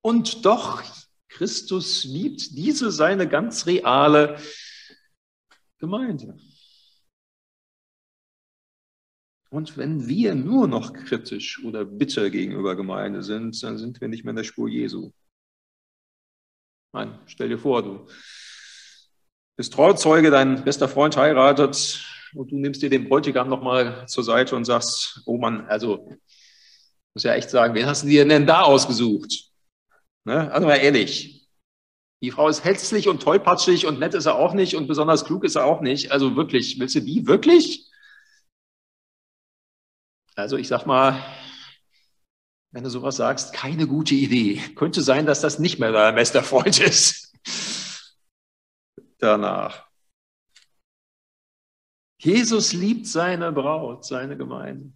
Und 0.05 0.45
doch, 0.45 0.83
Christus 1.29 2.03
liebt 2.03 2.55
diese 2.55 2.91
seine 2.91 3.27
ganz 3.27 3.65
reale 3.65 4.37
Gemeinde. 5.79 6.37
Und 9.49 9.77
wenn 9.77 10.07
wir 10.07 10.35
nur 10.35 10.67
noch 10.67 10.93
kritisch 10.93 11.59
oder 11.63 11.85
bitter 11.85 12.29
gegenüber 12.29 12.75
Gemeinde 12.75 13.23
sind, 13.23 13.63
dann 13.63 13.79
sind 13.79 13.99
wir 13.99 14.07
nicht 14.07 14.23
mehr 14.23 14.29
in 14.29 14.35
der 14.35 14.43
Spur 14.43 14.69
Jesu. 14.69 15.11
Nein, 16.93 17.17
stell 17.25 17.49
dir 17.49 17.57
vor, 17.57 17.81
du 17.81 18.07
bist 19.55 19.73
Trauzeuge, 19.73 20.29
dein 20.29 20.63
bester 20.63 20.87
Freund 20.87 21.17
heiratet 21.17 22.05
und 22.35 22.51
du 22.51 22.59
nimmst 22.59 22.83
dir 22.83 22.91
den 22.91 23.09
Bräutigam 23.09 23.49
nochmal 23.49 24.07
zur 24.07 24.23
Seite 24.23 24.55
und 24.55 24.65
sagst, 24.65 25.23
oh 25.25 25.39
Mann, 25.39 25.65
also, 25.65 26.15
muss 27.15 27.23
ja 27.23 27.33
echt 27.33 27.49
sagen, 27.49 27.73
wen 27.73 27.87
hast 27.87 28.03
du 28.03 28.07
dir 28.07 28.27
denn 28.27 28.45
da 28.45 28.61
ausgesucht? 28.61 29.54
Ne? 30.25 30.51
Also 30.51 30.67
mal 30.67 30.75
ehrlich, 30.75 31.47
die 32.21 32.31
Frau 32.31 32.49
ist 32.49 32.63
hässlich 32.63 33.07
und 33.07 33.21
tollpatschig 33.21 33.85
und 33.85 33.99
nett 33.99 34.13
ist 34.15 34.25
er 34.25 34.35
auch 34.35 34.53
nicht 34.53 34.75
und 34.75 34.87
besonders 34.87 35.25
klug 35.25 35.43
ist 35.43 35.55
er 35.55 35.65
auch 35.65 35.81
nicht. 35.81 36.11
Also 36.11 36.35
wirklich, 36.35 36.79
willst 36.79 36.95
du 36.95 37.01
die 37.01 37.27
wirklich? 37.27 37.91
Also 40.35 40.57
ich 40.57 40.67
sag 40.67 40.85
mal, 40.85 41.23
wenn 42.71 42.83
du 42.83 42.89
sowas 42.89 43.15
sagst, 43.15 43.53
keine 43.53 43.87
gute 43.87 44.15
Idee. 44.15 44.57
Könnte 44.75 45.01
sein, 45.01 45.25
dass 45.25 45.39
das 45.39 45.59
nicht 45.59 45.79
mehr 45.79 45.91
dein 45.91 46.15
bester 46.15 46.43
Freund 46.43 46.79
ist. 46.79 47.33
Danach. 49.17 49.87
Jesus 52.17 52.73
liebt 52.73 53.07
seine 53.07 53.51
Braut, 53.51 54.03
seine 54.03 54.35
Gemeinde. 54.35 54.91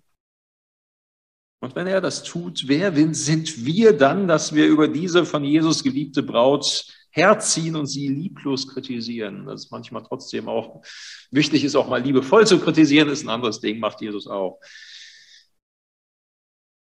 Und 1.62 1.76
wenn 1.76 1.88
er 1.88 2.00
das 2.00 2.24
tut, 2.24 2.68
wer 2.68 2.94
sind 3.14 3.66
wir 3.66 3.98
dann, 3.98 4.28
dass 4.28 4.54
wir 4.56 4.68
über 4.68 4.88
diese 4.88 5.26
von 5.26 5.44
Jesus 5.44 5.84
geliebte 5.84 6.24
Braut 6.24 6.86
herziehen 7.12 7.76
und 7.76 7.88
sie 7.88 8.08
lieblos 8.08 8.68
kritisieren? 8.68 9.46
Das 9.46 9.66
ist 9.66 9.72
manchmal 9.72 10.04
trotzdem 10.04 10.48
auch 10.48 10.82
wichtig 11.32 11.66
ist, 11.66 11.76
auch 11.76 11.90
mal 11.90 12.02
liebevoll 12.02 12.48
zu 12.48 12.60
kritisieren, 12.60 13.10
ist 13.10 13.24
ein 13.24 13.30
anderes 13.30 13.60
Ding, 13.60 13.80
macht 13.80 14.00
Jesus 14.02 14.28
auch. 14.28 14.60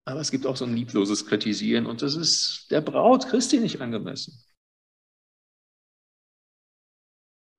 Aber 0.04 0.20
es 0.20 0.30
gibt 0.30 0.46
auch 0.46 0.56
so 0.56 0.66
ein 0.66 0.76
liebloses 0.76 1.26
Kritisieren 1.26 1.86
und 1.86 2.02
das 2.02 2.16
ist 2.16 2.68
der 2.70 2.82
Braut 2.82 3.28
Christi 3.28 3.60
nicht 3.60 3.82
angemessen. 3.82 4.40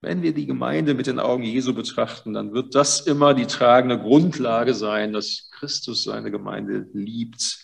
Wenn 0.07 0.23
wir 0.23 0.33
die 0.33 0.47
Gemeinde 0.47 0.95
mit 0.95 1.09
den 1.09 1.19
Augen 1.19 1.43
Jesu 1.43 1.75
betrachten, 1.75 2.33
dann 2.33 2.53
wird 2.55 2.77
das 2.77 3.01
immer 3.01 3.35
die 3.35 3.49
tragende 3.49 3.99
Grundlage 3.99 4.73
sein, 4.73 5.13
dass 5.13 5.51
Christus 5.51 6.05
seine 6.05 6.31
Gemeinde 6.31 6.89
liebt. 6.93 7.61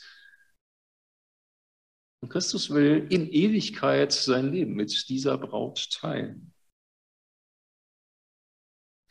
Und 2.21 2.31
Christus 2.31 2.71
will 2.71 3.07
in 3.11 3.29
Ewigkeit 3.29 4.11
sein 4.11 4.51
Leben 4.51 4.75
mit 4.75 5.09
dieser 5.09 5.39
Braut 5.39 5.89
teilen. 5.93 6.53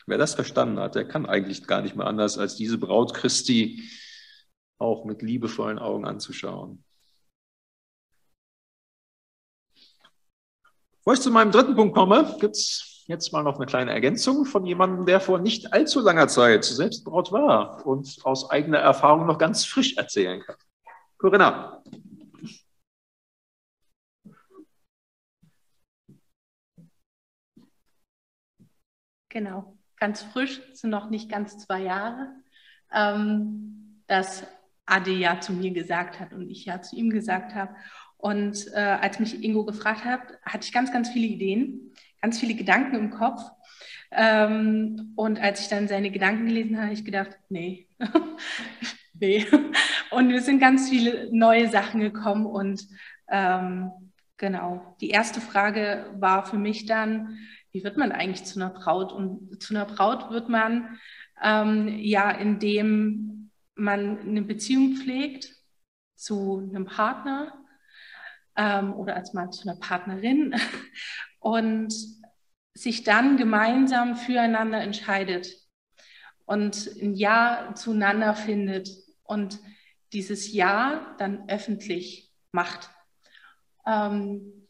Wer 0.04 0.18
das 0.18 0.34
verstanden 0.34 0.78
hat, 0.78 0.94
der 0.94 1.08
kann 1.08 1.24
eigentlich 1.24 1.66
gar 1.66 1.80
nicht 1.80 1.96
mehr 1.96 2.08
anders 2.08 2.36
als 2.36 2.56
diese 2.56 2.76
Braut 2.76 3.14
Christi 3.14 3.88
auch 4.76 5.06
mit 5.06 5.22
liebevollen 5.22 5.78
Augen 5.78 6.04
anzuschauen. 6.04 6.84
Bevor 10.98 11.14
ich 11.14 11.20
zu 11.20 11.30
meinem 11.30 11.50
dritten 11.50 11.74
Punkt 11.74 11.94
komme, 11.94 12.36
gibt 12.38 12.56
es 12.56 12.91
jetzt 13.06 13.32
mal 13.32 13.42
noch 13.42 13.56
eine 13.56 13.66
kleine 13.66 13.92
Ergänzung 13.92 14.44
von 14.44 14.64
jemandem, 14.64 15.06
der 15.06 15.20
vor 15.20 15.38
nicht 15.38 15.72
allzu 15.72 16.00
langer 16.00 16.28
Zeit 16.28 16.64
selbst 16.64 17.04
Braut 17.04 17.32
war 17.32 17.86
und 17.86 18.18
aus 18.24 18.50
eigener 18.50 18.78
Erfahrung 18.78 19.26
noch 19.26 19.38
ganz 19.38 19.64
frisch 19.64 19.96
erzählen 19.96 20.40
kann. 20.40 20.56
Corinna. 21.18 21.82
Genau, 29.28 29.78
ganz 29.96 30.22
frisch, 30.22 30.60
sind 30.74 30.90
noch 30.90 31.08
nicht 31.08 31.30
ganz 31.30 31.58
zwei 31.58 31.80
Jahre. 31.82 32.34
Ähm, 32.92 34.02
das 34.06 34.46
Ade 34.84 35.12
ja 35.12 35.40
zu 35.40 35.52
mir 35.52 35.70
gesagt 35.70 36.20
hat 36.20 36.34
und 36.34 36.50
ich 36.50 36.66
ja 36.66 36.82
zu 36.82 36.96
ihm 36.96 37.10
gesagt 37.10 37.54
habe. 37.54 37.74
Und 38.18 38.68
äh, 38.74 38.78
als 38.78 39.18
mich 39.18 39.42
Ingo 39.42 39.64
gefragt 39.64 40.04
hat, 40.04 40.20
hatte 40.42 40.66
ich 40.66 40.72
ganz, 40.72 40.92
ganz 40.92 41.08
viele 41.08 41.26
Ideen, 41.26 41.92
ganz 42.22 42.40
viele 42.40 42.54
Gedanken 42.54 42.96
im 42.96 43.10
Kopf. 43.10 43.42
Ähm, 44.10 45.12
und 45.16 45.40
als 45.40 45.60
ich 45.60 45.68
dann 45.68 45.88
seine 45.88 46.10
Gedanken 46.10 46.46
gelesen 46.46 46.76
habe, 46.76 46.86
habe 46.86 46.94
ich 46.94 47.04
gedacht, 47.04 47.38
nee, 47.48 47.88
nee. 49.14 49.46
Und 50.10 50.30
es 50.30 50.46
sind 50.46 50.60
ganz 50.60 50.88
viele 50.88 51.28
neue 51.32 51.68
Sachen 51.68 52.00
gekommen. 52.00 52.46
Und 52.46 52.86
ähm, 53.28 53.90
genau, 54.36 54.96
die 55.00 55.10
erste 55.10 55.40
Frage 55.40 56.06
war 56.18 56.46
für 56.46 56.58
mich 56.58 56.86
dann, 56.86 57.38
wie 57.72 57.84
wird 57.84 57.96
man 57.96 58.12
eigentlich 58.12 58.44
zu 58.44 58.60
einer 58.60 58.70
Braut? 58.70 59.12
Und 59.12 59.62
zu 59.62 59.74
einer 59.74 59.86
Braut 59.86 60.30
wird 60.30 60.48
man 60.48 60.98
ähm, 61.42 61.88
ja, 61.98 62.30
indem 62.30 63.50
man 63.74 64.20
eine 64.20 64.42
Beziehung 64.42 64.96
pflegt 64.96 65.54
zu 66.14 66.68
einem 66.68 66.86
Partner 66.86 67.52
ähm, 68.56 68.94
oder 68.94 69.16
als 69.16 69.32
mal 69.32 69.50
zu 69.50 69.68
einer 69.68 69.78
Partnerin 69.78 70.54
und 71.42 71.92
sich 72.74 73.02
dann 73.04 73.36
gemeinsam 73.36 74.16
füreinander 74.16 74.80
entscheidet 74.80 75.54
und 76.46 76.90
ein 77.00 77.14
Ja 77.14 77.74
zueinander 77.74 78.34
findet 78.34 78.88
und 79.24 79.58
dieses 80.12 80.52
Ja 80.52 81.14
dann 81.18 81.48
öffentlich 81.48 82.32
macht. 82.52 82.90
Ähm, 83.86 84.68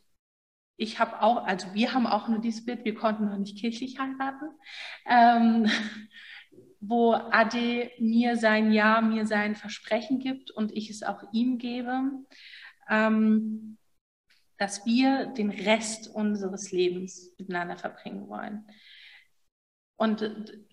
ich 0.77 0.99
habe 0.99 1.23
auch, 1.23 1.45
also 1.45 1.73
wir 1.75 1.93
haben 1.93 2.07
auch 2.07 2.29
nur 2.29 2.41
dieses 2.41 2.65
Bild, 2.65 2.85
wir 2.85 2.95
konnten 2.95 3.27
noch 3.27 3.37
nicht 3.37 3.59
kirchlich 3.59 3.99
heiraten, 3.99 4.47
ähm, 5.07 5.71
wo 6.81 7.13
Ade 7.13 7.91
mir 7.99 8.37
sein 8.37 8.73
Ja, 8.73 9.01
mir 9.01 9.27
sein 9.27 9.55
Versprechen 9.55 10.19
gibt 10.19 10.51
und 10.51 10.73
ich 10.73 10.91
es 10.91 11.03
auch 11.03 11.23
ihm 11.33 11.59
gebe, 11.59 12.03
ähm, 12.89 13.79
dass 14.63 14.87
wir 14.87 15.27
den 15.27 15.51
Rest 15.51 16.07
unseres 16.07 16.71
Lebens 16.71 17.35
miteinander 17.37 17.77
verbringen 17.77 18.29
wollen. 18.29 18.65
Und 19.97 20.23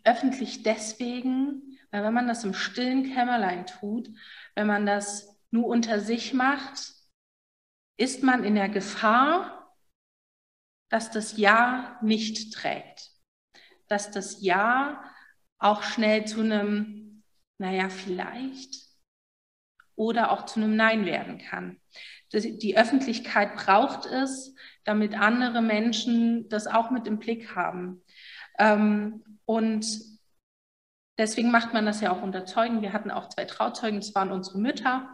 öffentlich 0.04 0.62
deswegen, 0.62 1.80
weil 1.90 2.04
wenn 2.04 2.14
man 2.14 2.28
das 2.28 2.44
im 2.44 2.54
stillen 2.54 3.12
Kämmerlein 3.12 3.66
tut, 3.66 4.12
wenn 4.54 4.68
man 4.68 4.86
das 4.86 5.42
nur 5.50 5.66
unter 5.66 6.02
sich 6.02 6.36
macht, 6.36 6.94
ist 7.98 8.22
man 8.22 8.44
in 8.44 8.54
der 8.54 8.70
Gefahr, 8.70 9.76
dass 10.90 11.10
das 11.10 11.38
Ja 11.38 11.98
nicht 12.04 12.54
trägt, 12.54 13.10
dass 13.88 14.12
das 14.12 14.44
Ja 14.44 15.04
auch 15.58 15.82
schnell 15.82 16.26
zu 16.26 16.42
einem, 16.42 17.24
naja, 17.58 17.90
vielleicht 17.90 18.88
oder 19.96 20.32
auch 20.32 20.46
zu 20.46 20.60
einem 20.60 20.76
Nein 20.76 21.08
werden 21.08 21.40
kann. 21.40 21.82
Die 22.34 22.78
Öffentlichkeit 22.78 23.56
braucht 23.56 24.06
es, 24.06 24.54
damit 24.84 25.20
andere 25.20 25.62
Menschen 25.62 26.48
das 26.50 26.68
auch 26.68 26.92
mit 26.92 27.08
im 27.08 27.20
Blick 27.20 27.56
haben. 27.56 28.04
Ähm, 28.60 29.24
und 29.46 29.88
deswegen 31.18 31.50
macht 31.52 31.74
man 31.74 31.86
das 31.86 32.02
ja 32.02 32.12
auch 32.12 32.22
unter 32.22 32.46
Zeugen. 32.46 32.82
Wir 32.82 32.94
hatten 32.94 33.10
auch 33.10 33.30
zwei 33.30 33.46
Trauzeugen, 33.46 34.00
das 34.00 34.14
waren 34.14 34.32
unsere 34.32 34.60
Mütter, 34.60 35.10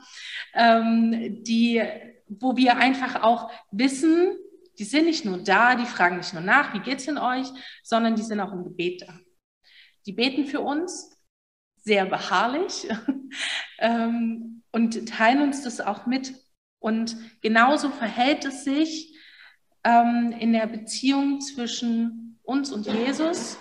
ähm, 0.53 1.43
die, 1.43 1.81
wo 2.27 2.57
wir 2.57 2.77
einfach 2.77 3.24
auch 3.24 3.51
wissen, 3.72 4.36
die 4.77 4.84
sind 4.84 5.05
nicht 5.05 5.24
nur 5.24 5.38
da, 5.38 5.75
die 5.75 5.86
fragen 5.86 6.17
nicht 6.17 6.34
nur 6.34 6.43
nach, 6.43 6.74
wie 6.74 6.79
geht's 6.79 7.07
in 7.07 7.17
euch, 7.17 7.48
sondern 7.84 8.15
die 8.15 8.24
sind 8.24 8.39
auch 8.41 8.51
im 8.51 8.63
Gebet 8.63 9.03
da. 9.03 9.19
Die 10.05 10.13
beten 10.13 10.45
für 10.45 10.60
uns, 10.60 11.12
sehr 11.77 12.05
beharrlich 12.05 12.88
ähm, 13.79 14.63
und 14.72 15.07
teilen 15.07 15.41
uns 15.41 15.63
das 15.63 15.79
auch 15.79 16.05
mit. 16.05 16.34
Und 16.79 17.17
genauso 17.41 17.89
verhält 17.89 18.46
es 18.46 18.63
sich 18.63 19.17
ähm, 19.84 20.36
in 20.39 20.53
der 20.53 20.67
Beziehung 20.67 21.41
zwischen 21.41 22.39
uns 22.44 22.72
und 22.72 22.86
Jesus 22.86 23.58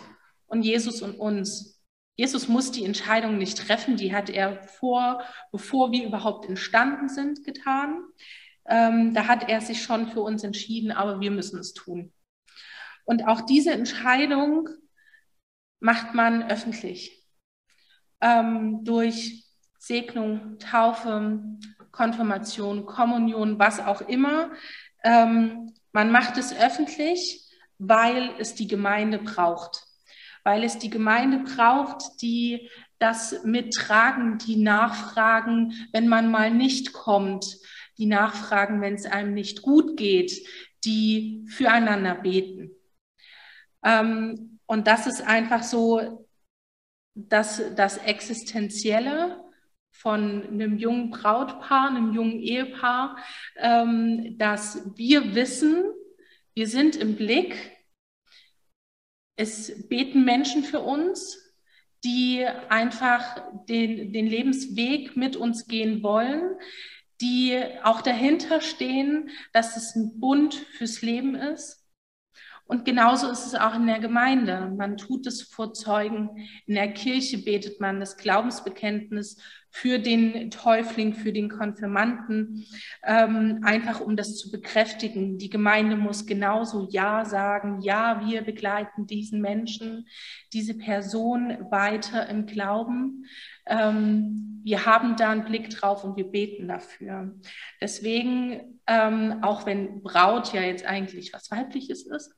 und 0.46 0.62
Jesus 0.62 1.02
und 1.02 1.14
uns. 1.14 1.82
Jesus 2.16 2.48
muss 2.48 2.70
die 2.70 2.84
Entscheidung 2.84 3.38
nicht 3.38 3.58
treffen, 3.58 3.96
die 3.96 4.14
hat 4.14 4.30
er 4.30 4.62
vor, 4.62 5.22
bevor 5.50 5.90
wir 5.90 6.06
überhaupt 6.06 6.48
entstanden 6.48 7.08
sind, 7.08 7.44
getan. 7.44 8.04
Ähm, 8.66 9.14
da 9.14 9.26
hat 9.26 9.48
er 9.48 9.60
sich 9.60 9.82
schon 9.82 10.08
für 10.08 10.20
uns 10.20 10.44
entschieden, 10.44 10.92
aber 10.92 11.20
wir 11.20 11.30
müssen 11.30 11.58
es 11.58 11.74
tun. 11.74 12.12
Und 13.04 13.26
auch 13.26 13.42
diese 13.42 13.72
Entscheidung 13.72 14.68
macht 15.80 16.14
man 16.14 16.50
öffentlich 16.50 17.26
ähm, 18.20 18.84
durch 18.84 19.44
Segnung, 19.78 20.58
Taufe, 20.58 21.42
Konfirmation, 21.94 22.86
Kommunion, 22.86 23.58
was 23.58 23.78
auch 23.80 24.00
immer. 24.02 24.50
Ähm, 25.04 25.72
man 25.92 26.10
macht 26.10 26.36
es 26.38 26.52
öffentlich, 26.52 27.48
weil 27.78 28.30
es 28.38 28.54
die 28.54 28.66
Gemeinde 28.66 29.18
braucht. 29.18 29.84
Weil 30.42 30.64
es 30.64 30.78
die 30.78 30.90
Gemeinde 30.90 31.38
braucht, 31.38 32.20
die 32.20 32.68
das 32.98 33.44
mittragen, 33.44 34.38
die 34.38 34.56
nachfragen, 34.56 35.72
wenn 35.92 36.08
man 36.08 36.30
mal 36.30 36.50
nicht 36.50 36.92
kommt, 36.92 37.46
die 37.96 38.06
nachfragen, 38.06 38.80
wenn 38.80 38.94
es 38.94 39.06
einem 39.06 39.34
nicht 39.34 39.62
gut 39.62 39.96
geht, 39.96 40.32
die 40.84 41.46
füreinander 41.48 42.16
beten. 42.16 42.70
Ähm, 43.84 44.58
und 44.66 44.86
das 44.88 45.06
ist 45.06 45.22
einfach 45.22 45.62
so 45.62 46.26
das, 47.14 47.62
das 47.76 47.98
Existenzielle 47.98 49.43
von 49.94 50.42
einem 50.42 50.76
jungen 50.76 51.10
Brautpaar, 51.10 51.88
einem 51.88 52.12
jungen 52.12 52.40
Ehepaar, 52.40 53.16
ähm, 53.56 54.36
dass 54.38 54.90
wir 54.96 55.34
wissen, 55.34 55.84
wir 56.52 56.66
sind 56.66 56.96
im 56.96 57.16
Blick, 57.16 57.56
es 59.36 59.88
beten 59.88 60.24
Menschen 60.24 60.64
für 60.64 60.80
uns, 60.80 61.54
die 62.04 62.44
einfach 62.68 63.42
den, 63.68 64.12
den 64.12 64.26
Lebensweg 64.26 65.16
mit 65.16 65.36
uns 65.36 65.66
gehen 65.66 66.02
wollen, 66.02 66.56
die 67.20 67.56
auch 67.84 68.02
dahinter 68.02 68.60
stehen, 68.60 69.30
dass 69.52 69.76
es 69.76 69.94
ein 69.94 70.18
Bund 70.20 70.54
fürs 70.54 71.02
Leben 71.02 71.34
ist 71.36 71.84
und 72.66 72.84
genauso 72.84 73.30
ist 73.30 73.46
es 73.46 73.54
auch 73.54 73.74
in 73.74 73.86
der 73.86 74.00
Gemeinde. 74.00 74.72
Man 74.76 74.96
tut 74.96 75.26
es 75.26 75.42
vor 75.42 75.74
Zeugen. 75.74 76.30
In 76.66 76.74
der 76.74 76.92
Kirche 76.92 77.38
betet 77.38 77.80
man 77.80 78.00
das 78.00 78.16
Glaubensbekenntnis 78.16 79.38
für 79.76 79.98
den 79.98 80.52
Täufling, 80.52 81.14
für 81.14 81.32
den 81.32 81.48
Konfirmanten, 81.48 82.64
ähm, 83.02 83.58
einfach 83.64 84.00
um 84.00 84.14
das 84.14 84.36
zu 84.36 84.52
bekräftigen. 84.52 85.36
Die 85.36 85.50
Gemeinde 85.50 85.96
muss 85.96 86.26
genauso 86.26 86.86
Ja 86.92 87.24
sagen. 87.24 87.80
Ja, 87.80 88.24
wir 88.24 88.42
begleiten 88.42 89.08
diesen 89.08 89.40
Menschen, 89.40 90.06
diese 90.52 90.74
Person 90.74 91.58
weiter 91.72 92.28
im 92.28 92.46
Glauben. 92.46 93.24
Ähm, 93.66 94.60
wir 94.62 94.86
haben 94.86 95.16
da 95.16 95.30
einen 95.30 95.44
Blick 95.44 95.70
drauf 95.70 96.04
und 96.04 96.16
wir 96.16 96.30
beten 96.30 96.68
dafür. 96.68 97.34
Deswegen, 97.80 98.80
ähm, 98.86 99.40
auch 99.42 99.66
wenn 99.66 100.02
Braut 100.02 100.52
ja 100.54 100.62
jetzt 100.62 100.86
eigentlich 100.86 101.32
was 101.32 101.50
Weibliches 101.50 102.06
ist, 102.06 102.32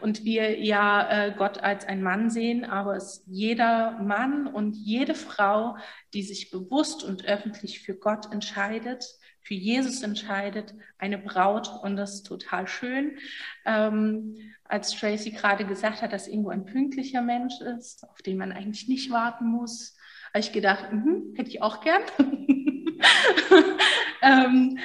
und 0.00 0.24
wir 0.24 0.58
ja 0.60 1.26
äh, 1.26 1.34
Gott 1.36 1.58
als 1.58 1.84
ein 1.84 2.02
Mann 2.02 2.30
sehen, 2.30 2.64
aber 2.64 2.96
es 2.96 3.24
jeder 3.26 3.92
Mann 4.02 4.46
und 4.46 4.74
jede 4.76 5.14
Frau, 5.14 5.76
die 6.14 6.22
sich 6.22 6.50
bewusst 6.50 7.04
und 7.04 7.24
öffentlich 7.24 7.80
für 7.80 7.94
Gott 7.94 8.32
entscheidet, 8.32 9.04
für 9.40 9.54
Jesus 9.54 10.02
entscheidet, 10.02 10.74
eine 10.98 11.18
Braut 11.18 11.68
und 11.82 11.96
das 11.96 12.14
ist 12.14 12.26
total 12.26 12.68
schön. 12.68 13.18
Ähm, 13.66 14.36
als 14.64 14.92
Tracy 14.92 15.30
gerade 15.30 15.66
gesagt 15.66 16.00
hat, 16.00 16.12
dass 16.12 16.28
Ingo 16.28 16.50
ein 16.50 16.64
pünktlicher 16.64 17.22
Mensch 17.22 17.60
ist, 17.60 18.08
auf 18.08 18.22
den 18.22 18.38
man 18.38 18.52
eigentlich 18.52 18.88
nicht 18.88 19.10
warten 19.10 19.46
muss, 19.46 19.96
habe 20.28 20.40
ich 20.40 20.52
gedacht, 20.52 20.92
mh, 20.92 21.36
hätte 21.36 21.50
ich 21.50 21.60
auch 21.60 21.82
gern. 21.82 22.02
ähm, 24.22 24.78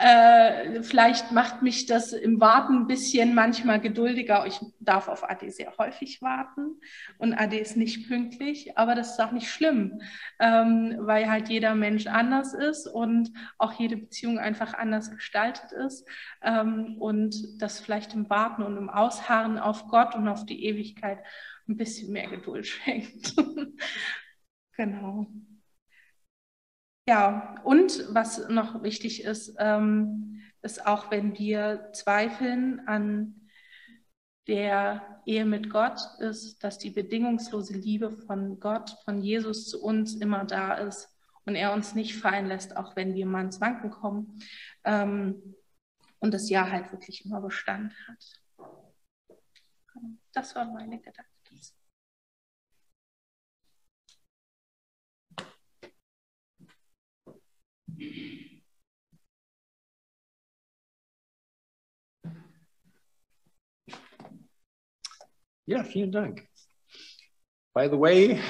äh, 0.00 0.84
vielleicht 0.84 1.32
macht 1.32 1.62
mich 1.62 1.86
das 1.86 2.12
im 2.12 2.40
Warten 2.40 2.82
ein 2.82 2.86
bisschen 2.86 3.34
manchmal 3.34 3.80
geduldiger. 3.80 4.46
Ich 4.46 4.60
darf 4.78 5.08
auf 5.08 5.28
AD 5.28 5.50
sehr 5.50 5.76
häufig 5.76 6.22
warten 6.22 6.80
und 7.18 7.34
AD 7.34 7.58
ist 7.58 7.76
nicht 7.76 8.06
pünktlich, 8.06 8.78
aber 8.78 8.94
das 8.94 9.10
ist 9.12 9.20
auch 9.20 9.32
nicht 9.32 9.50
schlimm, 9.50 10.00
ähm, 10.38 10.94
weil 11.00 11.28
halt 11.28 11.48
jeder 11.48 11.74
Mensch 11.74 12.06
anders 12.06 12.54
ist 12.54 12.86
und 12.86 13.32
auch 13.58 13.72
jede 13.72 13.96
Beziehung 13.96 14.38
einfach 14.38 14.72
anders 14.74 15.10
gestaltet 15.10 15.72
ist 15.72 16.08
ähm, 16.42 16.96
und 17.00 17.60
das 17.60 17.80
vielleicht 17.80 18.14
im 18.14 18.30
Warten 18.30 18.62
und 18.62 18.76
im 18.76 18.90
Ausharren 18.90 19.58
auf 19.58 19.88
Gott 19.88 20.14
und 20.14 20.28
auf 20.28 20.46
die 20.46 20.64
Ewigkeit 20.64 21.18
ein 21.68 21.76
bisschen 21.76 22.12
mehr 22.12 22.28
Geduld 22.28 22.66
schenkt. 22.68 23.34
genau. 24.76 25.26
Ja, 27.08 27.54
und 27.64 28.04
was 28.10 28.50
noch 28.50 28.82
wichtig 28.82 29.24
ist, 29.24 29.56
ähm, 29.58 30.42
ist 30.60 30.86
auch, 30.86 31.10
wenn 31.10 31.38
wir 31.38 31.88
zweifeln 31.94 32.86
an 32.86 33.48
der 34.46 35.22
Ehe 35.24 35.46
mit 35.46 35.70
Gott, 35.70 35.98
ist, 36.18 36.62
dass 36.62 36.76
die 36.76 36.90
bedingungslose 36.90 37.72
Liebe 37.72 38.10
von 38.10 38.60
Gott, 38.60 38.94
von 39.06 39.22
Jesus 39.22 39.70
zu 39.70 39.82
uns 39.82 40.16
immer 40.16 40.44
da 40.44 40.74
ist 40.74 41.08
und 41.46 41.54
er 41.54 41.72
uns 41.72 41.94
nicht 41.94 42.14
fallen 42.14 42.44
lässt, 42.44 42.76
auch 42.76 42.94
wenn 42.94 43.14
wir 43.14 43.24
mal 43.24 43.44
ins 43.46 43.62
Wanken 43.62 43.88
kommen 43.88 44.42
ähm, 44.84 45.54
und 46.18 46.34
das 46.34 46.50
Jahr 46.50 46.70
halt 46.70 46.92
wirklich 46.92 47.24
immer 47.24 47.40
Bestand 47.40 47.94
hat. 48.06 48.42
Das 50.34 50.54
waren 50.54 50.74
meine 50.74 50.98
Gedanken. 50.98 51.37
Ja, 65.68 65.84
vielen 65.84 66.10
Dank. 66.10 66.48
By 67.74 67.90
the 67.90 68.00
way, 68.00 68.40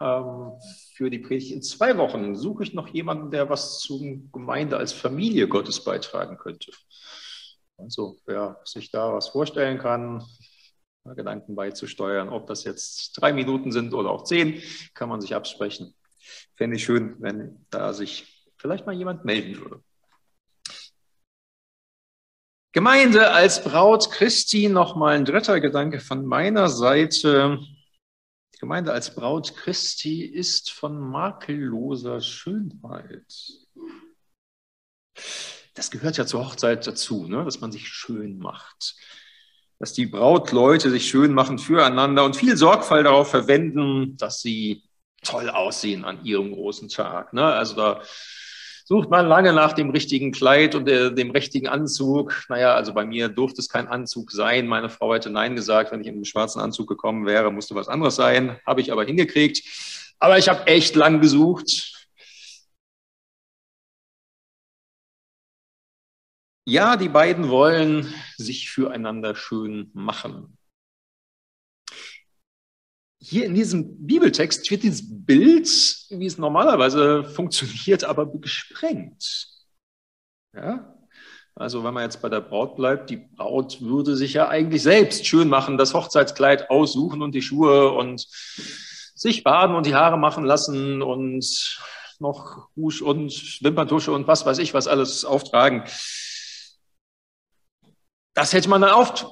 ähm, 0.00 0.52
für 0.94 1.10
die 1.10 1.18
Predigt 1.18 1.50
in 1.50 1.60
zwei 1.60 1.98
Wochen 1.98 2.36
suche 2.36 2.62
ich 2.62 2.72
noch 2.72 2.86
jemanden, 2.86 3.32
der 3.32 3.50
was 3.50 3.80
zum 3.80 4.30
Gemeinde 4.30 4.76
als 4.76 4.92
Familie 4.92 5.48
Gottes 5.48 5.82
beitragen 5.82 6.38
könnte. 6.38 6.70
Also, 7.78 8.16
wer 8.26 8.60
sich 8.64 8.92
da 8.92 9.12
was 9.12 9.30
vorstellen 9.30 9.78
kann, 9.78 10.24
Gedanken 11.02 11.56
beizusteuern. 11.56 12.28
Ob 12.28 12.46
das 12.46 12.62
jetzt 12.62 13.20
drei 13.20 13.32
Minuten 13.32 13.72
sind 13.72 13.92
oder 13.92 14.10
auch 14.10 14.22
zehn, 14.22 14.62
kann 14.94 15.08
man 15.08 15.20
sich 15.20 15.34
absprechen. 15.34 15.96
Fände 16.54 16.76
ich 16.76 16.84
schön, 16.84 17.16
wenn 17.18 17.66
da 17.70 17.92
sich 17.92 18.48
vielleicht 18.56 18.86
mal 18.86 18.94
jemand 18.94 19.24
melden 19.24 19.60
würde. 19.60 19.82
Gemeinde 22.78 23.32
als 23.32 23.64
Braut 23.64 24.12
Christi, 24.12 24.68
nochmal 24.68 25.16
ein 25.16 25.24
dritter 25.24 25.58
Gedanke 25.58 25.98
von 25.98 26.24
meiner 26.24 26.68
Seite. 26.68 27.58
Die 28.54 28.58
Gemeinde 28.60 28.92
als 28.92 29.16
Braut 29.16 29.56
Christi 29.56 30.22
ist 30.22 30.70
von 30.70 30.96
makelloser 30.96 32.20
Schönheit. 32.20 33.34
Das 35.74 35.90
gehört 35.90 36.18
ja 36.18 36.26
zur 36.26 36.46
Hochzeit 36.46 36.86
dazu, 36.86 37.26
ne? 37.26 37.44
dass 37.44 37.60
man 37.60 37.72
sich 37.72 37.88
schön 37.88 38.38
macht. 38.38 38.94
Dass 39.80 39.92
die 39.92 40.06
Brautleute 40.06 40.88
sich 40.88 41.08
schön 41.08 41.34
machen 41.34 41.58
füreinander 41.58 42.24
und 42.24 42.36
viel 42.36 42.56
Sorgfalt 42.56 43.06
darauf 43.06 43.28
verwenden, 43.28 44.16
dass 44.18 44.40
sie 44.40 44.84
toll 45.24 45.50
aussehen 45.50 46.04
an 46.04 46.24
ihrem 46.24 46.52
großen 46.52 46.88
Tag. 46.88 47.32
Ne? 47.32 47.44
Also 47.44 47.74
da 47.74 48.02
sucht 48.88 49.10
man 49.10 49.26
lange 49.26 49.52
nach 49.52 49.74
dem 49.74 49.90
richtigen 49.90 50.32
Kleid 50.32 50.74
und 50.74 50.86
der, 50.86 51.10
dem 51.10 51.30
richtigen 51.30 51.68
Anzug. 51.68 52.46
Naja, 52.48 52.74
also 52.74 52.94
bei 52.94 53.04
mir 53.04 53.28
durfte 53.28 53.60
es 53.60 53.68
kein 53.68 53.86
Anzug 53.86 54.32
sein. 54.32 54.66
Meine 54.66 54.88
Frau 54.88 55.12
hätte 55.12 55.28
Nein 55.28 55.54
gesagt, 55.56 55.92
wenn 55.92 56.00
ich 56.00 56.06
in 56.06 56.14
einem 56.14 56.24
schwarzen 56.24 56.60
Anzug 56.60 56.88
gekommen 56.88 57.26
wäre, 57.26 57.52
musste 57.52 57.74
was 57.74 57.88
anderes 57.88 58.16
sein. 58.16 58.58
Habe 58.66 58.80
ich 58.80 58.90
aber 58.90 59.04
hingekriegt. 59.04 59.62
Aber 60.18 60.38
ich 60.38 60.48
habe 60.48 60.66
echt 60.66 60.96
lang 60.96 61.20
gesucht. 61.20 62.08
Ja, 66.64 66.96
die 66.96 67.08
beiden 67.10 67.50
wollen 67.50 68.12
sich 68.38 68.70
füreinander 68.70 69.34
schön 69.34 69.90
machen. 69.92 70.57
Hier 73.28 73.44
in 73.44 73.54
diesem 73.54 74.06
Bibeltext 74.06 74.70
wird 74.70 74.84
dieses 74.84 75.02
Bild, 75.06 75.68
wie 76.08 76.24
es 76.24 76.38
normalerweise 76.38 77.24
funktioniert, 77.24 78.02
aber 78.02 78.24
gesprengt. 78.24 79.48
Ja? 80.54 80.94
Also 81.54 81.84
wenn 81.84 81.92
man 81.92 82.04
jetzt 82.04 82.22
bei 82.22 82.30
der 82.30 82.40
Braut 82.40 82.76
bleibt, 82.76 83.10
die 83.10 83.18
Braut 83.18 83.82
würde 83.82 84.16
sich 84.16 84.32
ja 84.32 84.48
eigentlich 84.48 84.82
selbst 84.82 85.26
schön 85.26 85.50
machen, 85.50 85.76
das 85.76 85.92
Hochzeitskleid 85.92 86.70
aussuchen 86.70 87.20
und 87.20 87.34
die 87.34 87.42
Schuhe 87.42 87.92
und 87.92 88.26
sich 89.14 89.44
baden 89.44 89.76
und 89.76 89.84
die 89.84 89.94
Haare 89.94 90.16
machen 90.16 90.44
lassen 90.44 91.02
und 91.02 91.78
noch 92.20 92.70
Rouge 92.78 93.04
und 93.04 93.62
Wimperntusche 93.62 94.10
und 94.10 94.26
was 94.26 94.46
weiß 94.46 94.56
ich 94.56 94.72
was 94.72 94.88
alles 94.88 95.26
auftragen. 95.26 95.84
Das 98.32 98.54
hätte 98.54 98.70
man 98.70 98.80
dann 98.80 98.92
auf, 98.92 99.26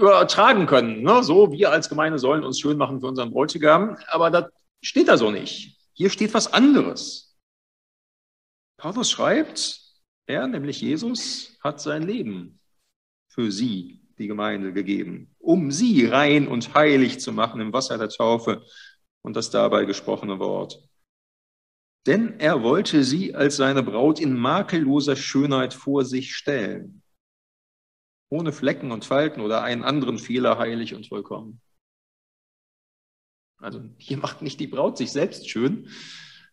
übertragen 0.00 0.66
können. 0.66 1.02
Ne? 1.02 1.22
So, 1.22 1.52
wir 1.52 1.70
als 1.70 1.88
Gemeinde 1.88 2.18
sollen 2.18 2.44
uns 2.44 2.58
schön 2.58 2.76
machen 2.76 3.00
für 3.00 3.06
unseren 3.06 3.30
Bräutigam, 3.30 3.96
aber 4.08 4.30
das 4.30 4.46
steht 4.82 5.08
da 5.08 5.16
so 5.16 5.30
nicht. 5.30 5.78
Hier 5.92 6.10
steht 6.10 6.34
was 6.34 6.52
anderes. 6.52 7.36
Paulus 8.76 9.10
schreibt, 9.10 9.80
er, 10.26 10.46
nämlich 10.46 10.80
Jesus, 10.80 11.58
hat 11.62 11.80
sein 11.80 12.02
Leben 12.02 12.60
für 13.28 13.52
sie, 13.52 14.00
die 14.18 14.26
Gemeinde, 14.26 14.72
gegeben, 14.72 15.34
um 15.38 15.70
sie 15.70 16.06
rein 16.06 16.48
und 16.48 16.74
heilig 16.74 17.20
zu 17.20 17.32
machen 17.32 17.60
im 17.60 17.72
Wasser 17.72 17.98
der 17.98 18.08
Taufe 18.08 18.62
und 19.22 19.36
das 19.36 19.50
dabei 19.50 19.84
gesprochene 19.84 20.38
Wort. 20.38 20.82
Denn 22.06 22.40
er 22.40 22.62
wollte 22.62 23.04
sie 23.04 23.34
als 23.34 23.56
seine 23.56 23.82
Braut 23.82 24.20
in 24.20 24.34
makelloser 24.34 25.16
Schönheit 25.16 25.74
vor 25.74 26.04
sich 26.04 26.34
stellen 26.34 26.99
ohne 28.30 28.52
Flecken 28.52 28.92
und 28.92 29.04
Falten 29.04 29.40
oder 29.40 29.62
einen 29.62 29.84
anderen 29.84 30.18
Fehler 30.18 30.58
heilig 30.58 30.94
und 30.94 31.06
vollkommen. 31.08 31.60
Also 33.58 33.82
hier 33.98 34.16
macht 34.16 34.40
nicht 34.40 34.58
die 34.60 34.68
Braut 34.68 34.96
sich 34.96 35.12
selbst 35.12 35.50
schön, 35.50 35.90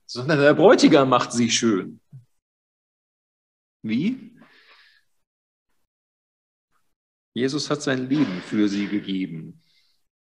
sondern 0.05 0.39
der 0.39 0.53
Bräutigam 0.55 1.07
macht 1.07 1.31
sie 1.31 1.49
schön. 1.49 2.01
Wie? 3.83 4.37
Jesus 7.33 7.69
hat 7.69 7.81
sein 7.81 8.09
Leben 8.09 8.41
für 8.41 8.67
sie 8.67 8.87
gegeben. 8.87 9.61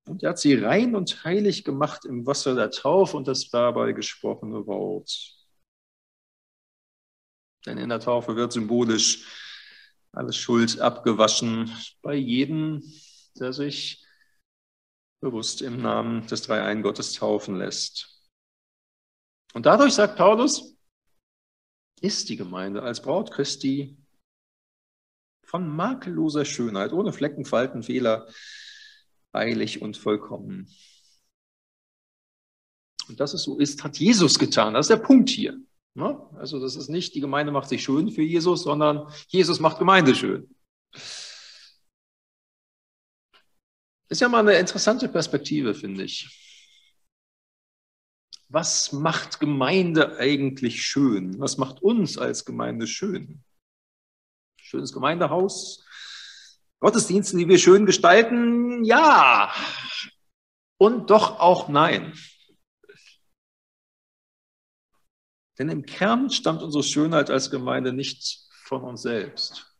Und 0.05 0.23
er 0.23 0.31
hat 0.31 0.39
sie 0.39 0.55
rein 0.55 0.95
und 0.95 1.23
heilig 1.23 1.63
gemacht 1.63 2.03
im 2.03 2.25
Wasser 2.25 2.55
der 2.55 2.71
Taufe 2.71 3.15
und 3.15 3.27
das 3.27 3.49
dabei 3.49 3.93
gesprochene 3.93 4.65
Wort. 4.65 5.37
Denn 7.65 7.77
in 7.77 7.89
der 7.89 7.99
Taufe 7.99 8.35
wird 8.35 8.51
symbolisch 8.51 9.25
alles 10.13 10.37
Schuld 10.37 10.79
abgewaschen 10.79 11.75
bei 12.01 12.13
jedem, 12.13 12.83
der 13.39 13.51
sich 13.51 14.05
bewusst 15.19 15.61
im 15.61 15.81
Namen 15.81 16.27
des 16.27 16.43
Dreiein 16.43 16.83
Gottes 16.83 17.13
taufen 17.13 17.57
lässt. 17.57 18.21
Und 19.53 19.65
dadurch, 19.65 19.93
sagt 19.93 20.17
Paulus, 20.17 20.75
ist 22.01 22.29
die 22.29 22.35
Gemeinde 22.35 22.83
als 22.83 23.01
Braut 23.01 23.31
Christi 23.31 23.97
von 25.43 25.67
makelloser 25.67 26.45
Schönheit, 26.45 26.93
ohne 26.93 27.13
Flecken, 27.13 27.45
Falten, 27.45 27.83
Fehler, 27.83 28.27
heilig 29.33 29.81
und 29.81 29.97
vollkommen. 29.97 30.69
Und 33.07 33.19
dass 33.19 33.33
es 33.33 33.43
so 33.43 33.57
ist, 33.57 33.83
hat 33.83 33.97
Jesus 33.97 34.39
getan. 34.39 34.73
Das 34.73 34.85
ist 34.85 34.97
der 34.97 35.05
Punkt 35.05 35.29
hier. 35.29 35.59
Ne? 35.95 36.19
Also 36.35 36.59
das 36.59 36.75
ist 36.75 36.89
nicht, 36.89 37.13
die 37.13 37.19
Gemeinde 37.19 37.51
macht 37.51 37.69
sich 37.69 37.83
schön 37.83 38.09
für 38.09 38.23
Jesus, 38.23 38.63
sondern 38.63 39.11
Jesus 39.27 39.59
macht 39.59 39.79
Gemeinde 39.79 40.15
schön. 40.15 40.55
Ist 44.09 44.21
ja 44.21 44.29
mal 44.29 44.39
eine 44.39 44.57
interessante 44.57 45.07
Perspektive, 45.07 45.73
finde 45.73 46.03
ich. 46.03 46.39
Was 48.49 48.91
macht 48.91 49.39
Gemeinde 49.39 50.17
eigentlich 50.17 50.85
schön? 50.85 51.39
Was 51.39 51.57
macht 51.57 51.81
uns 51.81 52.17
als 52.17 52.45
Gemeinde 52.45 52.85
schön? 52.85 53.43
Schönes 54.61 54.93
Gemeindehaus, 54.93 55.85
Gottesdienste, 56.79 57.37
die 57.37 57.47
wir 57.47 57.57
schön 57.57 57.85
gestalten, 57.85 58.83
ja. 58.83 59.53
Und 60.77 61.09
doch 61.09 61.39
auch 61.39 61.69
nein. 61.69 62.13
Denn 65.59 65.69
im 65.69 65.85
Kern 65.85 66.29
stammt 66.29 66.63
unsere 66.63 66.83
Schönheit 66.83 67.29
als 67.29 67.51
Gemeinde 67.51 67.93
nicht 67.93 68.47
von 68.63 68.83
uns 68.83 69.03
selbst, 69.03 69.75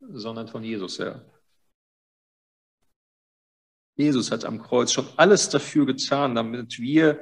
sondern 0.00 0.48
von 0.48 0.62
Jesus 0.62 0.98
her. 0.98 1.24
Jesus 3.96 4.30
hat 4.30 4.44
am 4.44 4.62
Kreuz 4.62 4.92
schon 4.92 5.08
alles 5.16 5.48
dafür 5.48 5.86
getan, 5.86 6.34
damit 6.34 6.78
wir 6.78 7.20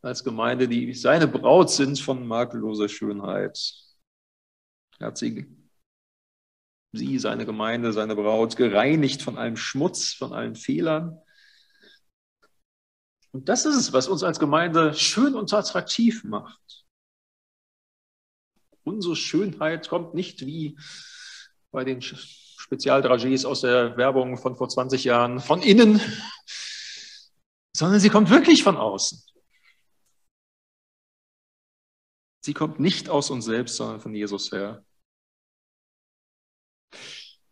als 0.00 0.22
Gemeinde, 0.22 0.68
die 0.68 0.94
seine 0.94 1.26
Braut 1.26 1.70
sind, 1.70 1.98
von 1.98 2.26
makelloser 2.26 2.88
Schönheit. 2.88 3.58
Er 4.98 5.08
hat 5.08 5.18
sie, 5.18 5.46
sie, 6.92 7.18
seine 7.18 7.44
Gemeinde, 7.44 7.92
seine 7.92 8.14
Braut, 8.14 8.56
gereinigt 8.56 9.22
von 9.22 9.38
allem 9.38 9.56
Schmutz, 9.56 10.12
von 10.14 10.32
allen 10.32 10.54
Fehlern. 10.54 11.18
Und 13.32 13.48
das 13.48 13.66
ist 13.66 13.74
es, 13.74 13.92
was 13.92 14.06
uns 14.06 14.22
als 14.22 14.38
Gemeinde 14.38 14.94
schön 14.94 15.34
und 15.34 15.52
attraktiv 15.52 16.22
macht. 16.22 16.83
Unsere 18.84 19.16
Schönheit 19.16 19.88
kommt 19.88 20.14
nicht 20.14 20.46
wie 20.46 20.78
bei 21.70 21.84
den 21.84 22.00
Spezialdragés 22.00 23.46
aus 23.46 23.62
der 23.62 23.96
Werbung 23.96 24.36
von 24.36 24.56
vor 24.56 24.68
20 24.68 25.04
Jahren 25.04 25.40
von 25.40 25.62
innen, 25.62 26.00
sondern 27.76 28.00
sie 28.00 28.10
kommt 28.10 28.30
wirklich 28.30 28.62
von 28.62 28.76
außen. 28.76 29.22
Sie 32.44 32.52
kommt 32.52 32.78
nicht 32.78 33.08
aus 33.08 33.30
uns 33.30 33.46
selbst, 33.46 33.76
sondern 33.76 34.00
von 34.00 34.14
Jesus 34.14 34.52
her. 34.52 34.84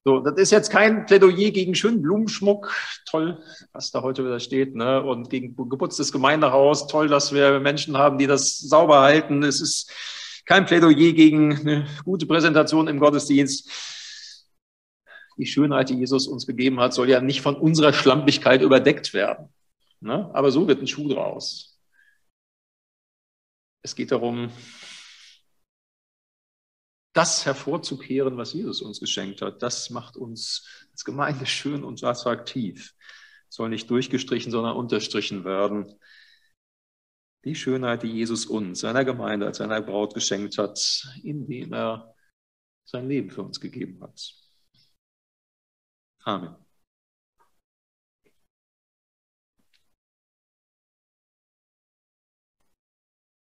So, 0.04 0.18
das 0.18 0.36
ist 0.36 0.50
jetzt 0.50 0.70
kein 0.70 1.06
Plädoyer 1.06 1.50
gegen 1.50 1.74
schönen 1.74 2.02
Blumenschmuck, 2.02 2.74
toll, 3.06 3.42
was 3.72 3.92
da 3.92 4.02
heute 4.02 4.24
wieder 4.24 4.40
steht, 4.40 4.74
ne? 4.74 5.00
Und 5.00 5.30
gegen 5.30 5.54
geputztes 5.56 6.10
Gemeindehaus, 6.10 6.88
toll, 6.88 7.06
dass 7.08 7.32
wir 7.32 7.60
Menschen 7.60 7.96
haben, 7.96 8.18
die 8.18 8.26
das 8.26 8.58
sauber 8.58 9.00
halten. 9.00 9.44
Es 9.44 9.60
ist 9.60 9.90
kein 10.44 10.66
Plädoyer 10.66 11.12
gegen 11.12 11.56
eine 11.56 11.86
gute 12.04 12.26
Präsentation 12.26 12.88
im 12.88 12.98
Gottesdienst. 12.98 13.70
Die 15.38 15.46
Schönheit, 15.46 15.88
die 15.88 15.94
Jesus 15.94 16.26
uns 16.26 16.46
gegeben 16.46 16.80
hat, 16.80 16.92
soll 16.92 17.08
ja 17.08 17.20
nicht 17.20 17.40
von 17.40 17.56
unserer 17.56 17.92
Schlampigkeit 17.92 18.62
überdeckt 18.62 19.14
werden. 19.14 19.48
Ne? 20.00 20.30
Aber 20.34 20.50
so 20.50 20.68
wird 20.68 20.80
ein 20.80 20.86
Schuh 20.86 21.08
draus. 21.08 21.80
Es 23.82 23.96
geht 23.96 24.12
darum, 24.12 24.50
das 27.12 27.44
hervorzukehren, 27.44 28.36
was 28.36 28.52
Jesus 28.52 28.82
uns 28.82 29.00
geschenkt 29.00 29.42
hat. 29.42 29.62
Das 29.62 29.90
macht 29.90 30.16
uns 30.16 30.66
als 30.92 31.04
Gemeinde 31.04 31.46
schön 31.46 31.84
und 31.84 32.02
attraktiv. 32.02 32.94
Soll 33.48 33.68
nicht 33.68 33.90
durchgestrichen, 33.90 34.50
sondern 34.50 34.76
unterstrichen 34.76 35.44
werden 35.44 35.98
die 37.44 37.54
Schönheit, 37.54 38.02
die 38.02 38.08
Jesus 38.08 38.46
uns, 38.46 38.80
seiner 38.80 39.04
Gemeinde, 39.04 39.46
als 39.46 39.58
seiner 39.58 39.82
Braut 39.82 40.14
geschenkt 40.14 40.58
hat, 40.58 40.78
indem 41.22 41.72
er 41.72 42.14
sein 42.84 43.08
Leben 43.08 43.30
für 43.30 43.42
uns 43.42 43.60
gegeben 43.60 44.00
hat. 44.02 44.34
Amen. 46.24 46.56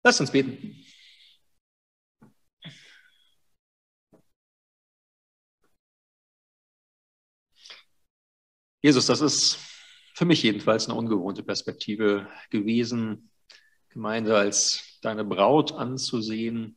Lasst 0.04 0.20
uns 0.20 0.30
beten. 0.30 0.84
Jesus, 8.82 9.06
das 9.06 9.20
ist 9.20 9.58
für 10.14 10.24
mich 10.24 10.42
jedenfalls 10.44 10.88
eine 10.88 10.96
ungewohnte 10.96 11.42
Perspektive 11.42 12.28
gewesen, 12.50 13.30
Gemeinde 13.96 14.36
als 14.36 14.98
deine 15.00 15.24
Braut 15.24 15.72
anzusehen, 15.72 16.76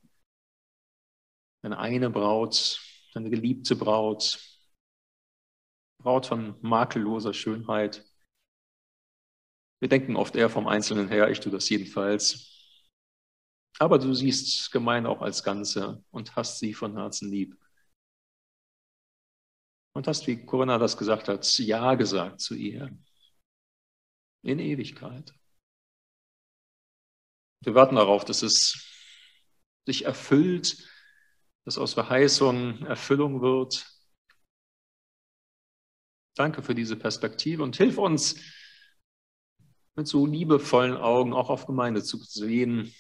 deine 1.61 1.77
eine 1.77 2.09
Braut, 2.09 2.79
deine 3.13 3.29
geliebte 3.29 3.75
Braut, 3.75 4.39
Braut 6.01 6.27
von 6.27 6.55
makelloser 6.61 7.33
Schönheit. 7.33 8.09
Wir 9.81 9.89
denken 9.89 10.15
oft 10.15 10.37
eher 10.37 10.49
vom 10.49 10.65
Einzelnen 10.65 11.09
her, 11.09 11.29
ich 11.29 11.41
tue 11.41 11.51
das 11.51 11.67
jedenfalls. 11.67 12.79
Aber 13.79 13.99
du 13.99 14.13
siehst 14.13 14.71
Gemeinde 14.71 15.09
auch 15.09 15.21
als 15.21 15.43
Ganze 15.43 16.01
und 16.11 16.37
hast 16.37 16.59
sie 16.59 16.73
von 16.73 16.95
Herzen 16.95 17.29
lieb. 17.29 17.57
Und 19.93 20.07
hast, 20.07 20.25
wie 20.25 20.45
Corinna 20.45 20.77
das 20.77 20.95
gesagt 20.95 21.27
hat, 21.27 21.45
Ja 21.57 21.95
gesagt 21.95 22.39
zu 22.39 22.55
ihr. 22.55 22.97
In 24.41 24.59
Ewigkeit. 24.59 25.33
Wir 27.61 27.75
warten 27.75 27.95
darauf, 27.95 28.23
dass 28.25 28.41
es 28.41 28.87
sich 29.85 30.05
erfüllt, 30.05 30.87
dass 31.65 31.77
aus 31.77 31.93
Verheißung 31.93 32.85
Erfüllung 32.85 33.41
wird. 33.41 33.85
Danke 36.35 36.63
für 36.63 36.73
diese 36.73 36.95
Perspektive 36.95 37.63
und 37.63 37.75
hilf 37.75 37.97
uns, 37.97 38.39
mit 39.95 40.07
so 40.07 40.25
liebevollen 40.25 40.95
Augen 40.95 41.33
auch 41.33 41.49
auf 41.49 41.65
Gemeinde 41.65 42.01
zu 42.01 42.17
sehen, 42.17 42.93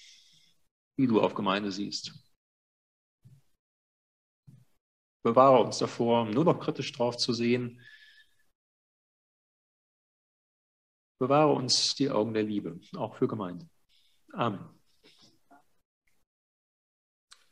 wie 0.97 1.07
du 1.07 1.21
auf 1.21 1.33
Gemeinde 1.33 1.71
siehst. 1.71 2.13
Bewahre 5.23 5.63
uns 5.63 5.77
davor, 5.77 6.25
nur 6.25 6.43
noch 6.43 6.59
kritisch 6.59 6.91
drauf 6.91 7.15
zu 7.15 7.31
sehen. 7.31 7.81
Bewahre 11.19 11.53
uns 11.53 11.95
die 11.95 12.09
Augen 12.09 12.33
der 12.33 12.43
Liebe, 12.43 12.79
auch 12.97 13.15
für 13.15 13.27
Gemeinde. 13.27 13.69
Amen. 14.33 14.59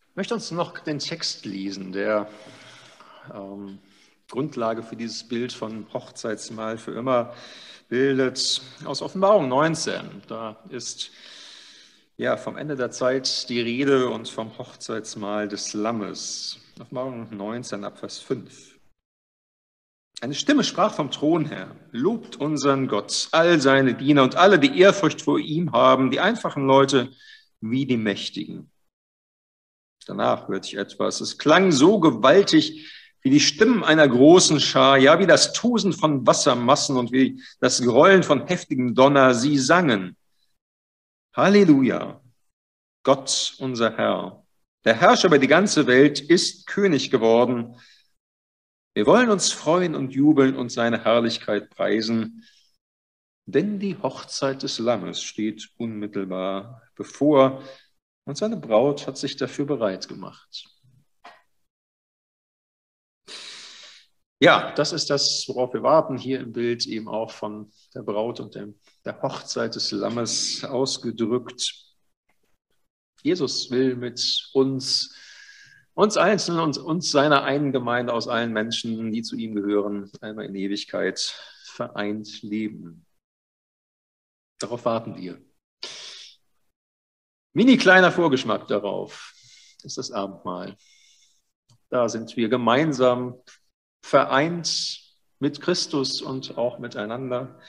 Ich 0.09 0.15
möchte 0.15 0.33
uns 0.33 0.51
noch 0.51 0.79
den 0.79 0.99
Text 0.99 1.45
lesen, 1.45 1.91
der 1.91 2.29
ähm, 3.33 3.79
Grundlage 4.29 4.83
für 4.83 4.95
dieses 4.95 5.27
Bild 5.27 5.53
von 5.53 5.91
Hochzeitsmahl 5.93 6.77
für 6.77 6.91
immer 6.91 7.33
bildet, 7.89 8.61
aus 8.85 9.01
Offenbarung 9.01 9.47
19. 9.47 10.23
Da 10.27 10.57
ist 10.69 11.11
ja 12.17 12.37
vom 12.37 12.57
Ende 12.57 12.75
der 12.75 12.91
Zeit 12.91 13.47
die 13.49 13.61
Rede 13.61 14.09
und 14.09 14.27
vom 14.27 14.57
Hochzeitsmahl 14.57 15.47
des 15.47 15.73
Lammes. 15.73 16.59
Offenbarung 16.79 17.27
19 17.35 17.83
ab 17.83 17.97
Vers 17.99 18.19
5. 18.19 18.76
Eine 20.19 20.33
Stimme 20.33 20.63
sprach 20.63 20.95
vom 20.95 21.11
Thron 21.11 21.45
her, 21.45 21.75
lobt 21.91 22.37
unseren 22.37 22.87
Gott, 22.87 23.29
all 23.31 23.61
seine 23.61 23.93
Diener 23.93 24.23
und 24.23 24.35
alle, 24.35 24.57
die 24.57 24.79
Ehrfurcht 24.79 25.21
vor 25.21 25.37
ihm 25.37 25.73
haben, 25.73 26.09
die 26.09 26.19
einfachen 26.19 26.65
Leute 26.65 27.11
wie 27.61 27.85
die 27.85 27.97
Mächtigen. 27.97 28.71
Danach 30.07 30.47
hörte 30.47 30.67
ich 30.69 30.77
etwas. 30.77 31.21
Es 31.21 31.37
klang 31.37 31.71
so 31.71 31.99
gewaltig 31.99 32.91
wie 33.21 33.29
die 33.29 33.39
Stimmen 33.39 33.83
einer 33.83 34.07
großen 34.07 34.59
Schar, 34.59 34.97
ja 34.97 35.19
wie 35.19 35.27
das 35.27 35.53
Tosen 35.53 35.93
von 35.93 36.25
Wassermassen 36.25 36.97
und 36.97 37.11
wie 37.11 37.43
das 37.59 37.81
Grollen 37.81 38.23
von 38.23 38.47
heftigem 38.47 38.95
Donner. 38.95 39.33
Sie 39.35 39.57
sangen. 39.57 40.15
Halleluja, 41.35 42.21
Gott 43.03 43.55
unser 43.59 43.95
Herr. 43.97 44.43
Der 44.85 44.95
Herrscher 44.95 45.27
über 45.27 45.39
die 45.39 45.47
ganze 45.47 45.85
Welt 45.85 46.21
ist 46.21 46.65
König 46.65 47.11
geworden. 47.11 47.75
Wir 48.97 49.05
wollen 49.05 49.29
uns 49.29 49.51
freuen 49.51 49.93
und 49.93 50.09
jubeln 50.09 50.55
und 50.55 50.71
seine 50.71 51.03
Herrlichkeit 51.03 51.69
preisen, 51.69 52.43
denn 53.45 53.77
die 53.77 53.95
Hochzeit 53.95 54.63
des 54.63 54.79
Lammes 54.79 55.21
steht 55.21 55.69
unmittelbar 55.77 56.81
bevor 56.95 57.61
und 58.25 58.37
seine 58.37 58.57
Braut 58.57 59.05
hat 59.05 59.15
sich 59.15 59.35
dafür 59.37 59.67
bereit 59.67 60.07
gemacht. 60.07 60.67
Ja, 64.41 64.73
das 64.73 64.93
ist 64.93 65.11
das, 65.11 65.45
worauf 65.47 65.75
wir 65.75 65.83
warten, 65.83 66.17
hier 66.17 66.39
im 66.39 66.51
Bild 66.51 66.87
eben 66.87 67.07
auch 67.07 67.29
von 67.29 67.71
der 67.93 68.01
Braut 68.01 68.39
und 68.39 68.55
dem, 68.55 68.79
der 69.05 69.21
Hochzeit 69.21 69.75
des 69.75 69.91
Lammes 69.91 70.63
ausgedrückt. 70.63 71.71
Jesus 73.21 73.69
will 73.69 73.95
mit 73.95 74.49
uns 74.53 75.15
uns 75.97 76.15
Einzelnen 76.15 76.61
und 76.61 76.77
uns 76.77 77.09
seiner 77.09 77.43
einen 77.43 77.71
Gemeinde 77.71 78.13
aus 78.13 78.27
allen 78.27 78.53
Menschen, 78.53 79.11
die 79.11 79.23
zu 79.23 79.35
ihm 79.35 79.55
gehören, 79.55 80.11
einmal 80.21 80.45
in 80.45 80.53
Ewigkeit 80.53 81.19
vereint 81.63 82.43
leben. 82.43 83.03
Darauf 84.59 84.85
warten 84.85 85.17
wir. 85.17 85.41
Mini 87.53 87.77
kleiner 87.77 88.11
Vorgeschmack 88.11 88.67
darauf 88.67 89.33
ist 89.81 89.97
das 89.97 90.11
Abendmahl. 90.11 90.77
Da 91.89 92.07
sind 92.09 92.37
wir 92.37 92.47
gemeinsam 92.47 93.41
vereint 94.03 95.01
mit 95.39 95.61
Christus 95.61 96.21
und 96.21 96.59
auch 96.59 96.77
miteinander. 96.77 97.59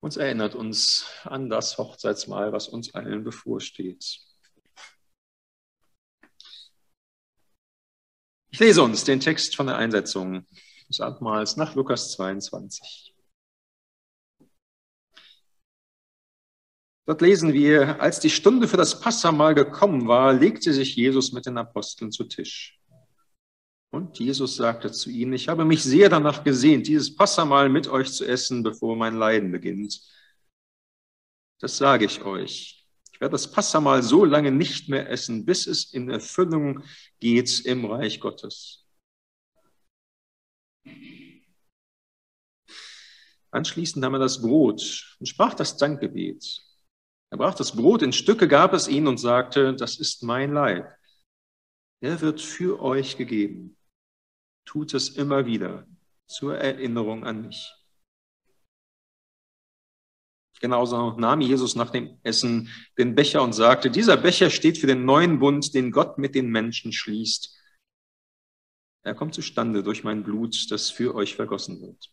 Uns 0.00 0.18
erinnert 0.18 0.54
uns 0.54 1.06
an 1.24 1.48
das 1.48 1.78
Hochzeitsmahl, 1.78 2.52
was 2.52 2.68
uns 2.68 2.94
allen 2.94 3.24
bevorsteht. 3.24 4.31
Ich 8.54 8.60
lese 8.60 8.82
uns 8.82 9.04
den 9.04 9.18
Text 9.18 9.56
von 9.56 9.66
der 9.66 9.76
Einsetzung 9.76 10.46
des 10.86 11.00
Abendmahls 11.00 11.56
nach 11.56 11.74
Lukas 11.74 12.12
22. 12.12 13.14
Dort 17.06 17.22
lesen 17.22 17.54
wir, 17.54 17.98
als 17.98 18.20
die 18.20 18.28
Stunde 18.28 18.68
für 18.68 18.76
das 18.76 19.00
Passamal 19.00 19.54
gekommen 19.54 20.06
war, 20.06 20.34
legte 20.34 20.74
sich 20.74 20.94
Jesus 20.96 21.32
mit 21.32 21.46
den 21.46 21.56
Aposteln 21.56 22.12
zu 22.12 22.24
Tisch. 22.24 22.78
Und 23.90 24.18
Jesus 24.18 24.56
sagte 24.56 24.92
zu 24.92 25.08
ihnen, 25.08 25.32
ich 25.32 25.48
habe 25.48 25.64
mich 25.64 25.82
sehr 25.82 26.10
danach 26.10 26.44
gesehnt, 26.44 26.86
dieses 26.86 27.16
Passamal 27.16 27.70
mit 27.70 27.88
euch 27.88 28.12
zu 28.12 28.26
essen, 28.26 28.62
bevor 28.62 28.96
mein 28.96 29.16
Leiden 29.16 29.50
beginnt. 29.50 29.98
Das 31.58 31.78
sage 31.78 32.04
ich 32.04 32.22
euch 32.22 32.81
werde 33.22 33.34
das 33.34 33.52
Passamal 33.52 34.02
so 34.02 34.24
lange 34.24 34.50
nicht 34.50 34.88
mehr 34.88 35.08
essen, 35.08 35.44
bis 35.44 35.68
es 35.68 35.94
in 35.94 36.10
Erfüllung 36.10 36.82
geht 37.20 37.60
im 37.60 37.84
Reich 37.84 38.18
Gottes. 38.18 38.84
Anschließend 43.52 44.02
nahm 44.02 44.14
er 44.14 44.18
das 44.18 44.42
Brot 44.42 45.16
und 45.20 45.26
sprach 45.26 45.54
das 45.54 45.76
Dankgebet. 45.76 46.62
Er 47.30 47.38
brach 47.38 47.54
das 47.54 47.76
Brot 47.76 48.02
in 48.02 48.12
Stücke, 48.12 48.48
gab 48.48 48.72
es 48.72 48.88
ihnen 48.88 49.06
und 49.06 49.18
sagte, 49.18 49.76
das 49.76 50.00
ist 50.00 50.24
mein 50.24 50.52
Leib. 50.52 50.92
Er 52.00 52.20
wird 52.22 52.40
für 52.40 52.82
euch 52.82 53.16
gegeben. 53.16 53.76
Tut 54.64 54.94
es 54.94 55.10
immer 55.10 55.46
wieder 55.46 55.86
zur 56.26 56.58
Erinnerung 56.58 57.24
an 57.24 57.46
mich. 57.46 57.72
Genauso 60.62 61.18
nahm 61.18 61.40
Jesus 61.40 61.74
nach 61.74 61.90
dem 61.90 62.20
Essen 62.22 62.68
den 62.96 63.16
Becher 63.16 63.42
und 63.42 63.52
sagte, 63.52 63.90
dieser 63.90 64.16
Becher 64.16 64.48
steht 64.48 64.78
für 64.78 64.86
den 64.86 65.04
neuen 65.04 65.40
Bund, 65.40 65.74
den 65.74 65.90
Gott 65.90 66.18
mit 66.18 66.36
den 66.36 66.50
Menschen 66.50 66.92
schließt. 66.92 67.60
Er 69.02 69.16
kommt 69.16 69.34
zustande 69.34 69.82
durch 69.82 70.04
mein 70.04 70.22
Blut, 70.22 70.70
das 70.70 70.88
für 70.88 71.16
euch 71.16 71.34
vergossen 71.34 71.82
wird. 71.82 72.12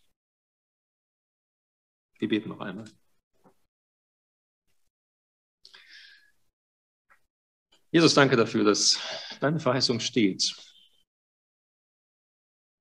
Wir 2.18 2.28
beten 2.28 2.48
noch 2.48 2.58
einmal. 2.58 2.90
Jesus, 7.92 8.14
danke 8.14 8.34
dafür, 8.34 8.64
dass 8.64 8.98
deine 9.38 9.60
Verheißung 9.60 10.00
steht. 10.00 10.56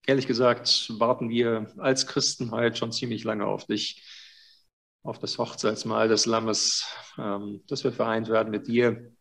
Ehrlich 0.07 0.25
gesagt, 0.25 0.91
warten 0.99 1.29
wir 1.29 1.71
als 1.77 2.07
Christenheit 2.07 2.79
schon 2.79 2.91
ziemlich 2.91 3.23
lange 3.23 3.45
auf 3.45 3.67
dich 3.67 4.18
auf 5.09 5.17
das 5.17 5.39
Hochzeitsmahl 5.39 6.07
des 6.07 6.27
Lammes, 6.27 6.85
ähm, 7.17 7.63
dass 7.67 7.83
wir 7.83 7.91
vereint 7.91 8.29
werden 8.29 8.51
mit 8.51 8.67
dir. 8.67 9.11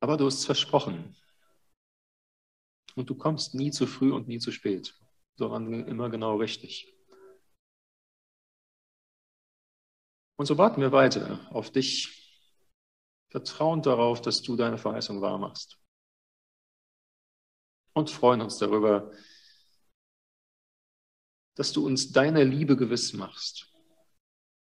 Aber 0.00 0.16
du 0.16 0.24
hast 0.24 0.46
versprochen. 0.46 1.14
Und 2.94 3.10
du 3.10 3.14
kommst 3.14 3.54
nie 3.54 3.70
zu 3.70 3.86
früh 3.86 4.10
und 4.10 4.26
nie 4.26 4.38
zu 4.38 4.50
spät, 4.52 4.98
sondern 5.36 5.86
immer 5.86 6.08
genau 6.08 6.36
richtig. 6.36 6.92
Und 10.36 10.46
so 10.46 10.56
warten 10.56 10.80
wir 10.80 10.92
weiter 10.92 11.46
auf 11.50 11.70
dich, 11.70 12.50
vertrauend 13.30 13.84
darauf, 13.84 14.22
dass 14.22 14.40
du 14.40 14.56
deine 14.56 14.78
Verheißung 14.78 15.20
wahr 15.20 15.36
machst. 15.36 15.78
Und 17.92 18.10
freuen 18.10 18.40
uns 18.40 18.56
darüber, 18.56 19.10
dass 19.10 19.37
du 21.72 21.84
uns 21.84 22.12
deiner 22.12 22.44
Liebe 22.44 22.76
gewiss 22.76 23.12
machst, 23.12 23.72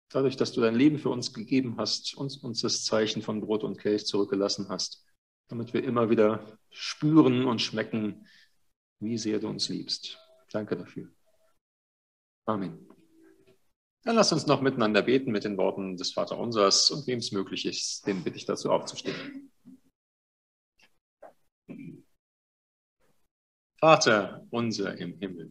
dadurch, 0.08 0.36
dass 0.36 0.52
du 0.52 0.62
dein 0.62 0.74
Leben 0.74 0.98
für 0.98 1.10
uns 1.10 1.34
gegeben 1.34 1.76
hast, 1.76 2.16
uns, 2.16 2.38
uns 2.38 2.62
das 2.62 2.84
Zeichen 2.84 3.20
von 3.20 3.40
Brot 3.40 3.64
und 3.64 3.78
Kelch 3.78 4.06
zurückgelassen 4.06 4.68
hast, 4.70 5.04
damit 5.48 5.74
wir 5.74 5.84
immer 5.84 6.08
wieder 6.08 6.58
spüren 6.70 7.44
und 7.44 7.60
schmecken, 7.60 8.26
wie 9.00 9.18
sehr 9.18 9.38
du 9.38 9.48
uns 9.48 9.68
liebst. 9.68 10.18
Danke 10.50 10.76
dafür. 10.76 11.10
Amen. 12.46 12.88
Dann 14.04 14.14
lass 14.14 14.32
uns 14.32 14.46
noch 14.46 14.62
miteinander 14.62 15.02
beten 15.02 15.32
mit 15.32 15.44
den 15.44 15.56
Worten 15.56 15.96
des 15.96 16.12
Vaterunsers 16.12 16.90
und 16.90 17.06
wem 17.06 17.18
es 17.18 17.32
möglich 17.32 17.66
ist, 17.66 18.06
den 18.06 18.22
bitte 18.22 18.36
ich 18.36 18.46
dazu 18.46 18.70
aufzustehen. 18.70 19.52
Vater 23.78 24.46
unser 24.50 24.96
im 24.96 25.18
Himmel, 25.18 25.50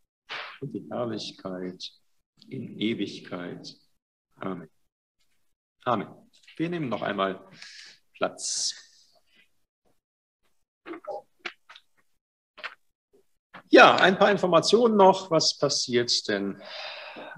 und 0.61 0.73
die 0.73 0.87
Herrlichkeit 0.89 1.91
in 2.49 2.79
Ewigkeit. 2.79 3.75
Amen. 4.35 4.69
Amen. 5.83 6.07
Wir 6.57 6.69
nehmen 6.69 6.89
noch 6.89 7.01
einmal 7.01 7.43
Platz. 8.13 8.75
Ja, 13.69 13.95
ein 13.95 14.17
paar 14.17 14.31
Informationen 14.31 14.95
noch. 14.95 15.31
Was 15.31 15.57
passiert 15.57 16.27
denn 16.27 16.61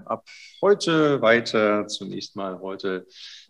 ab 0.04 0.26
heute 0.60 1.22
weiter? 1.22 1.86
Zunächst 1.86 2.36
mal 2.36 2.60
heute 2.60 3.06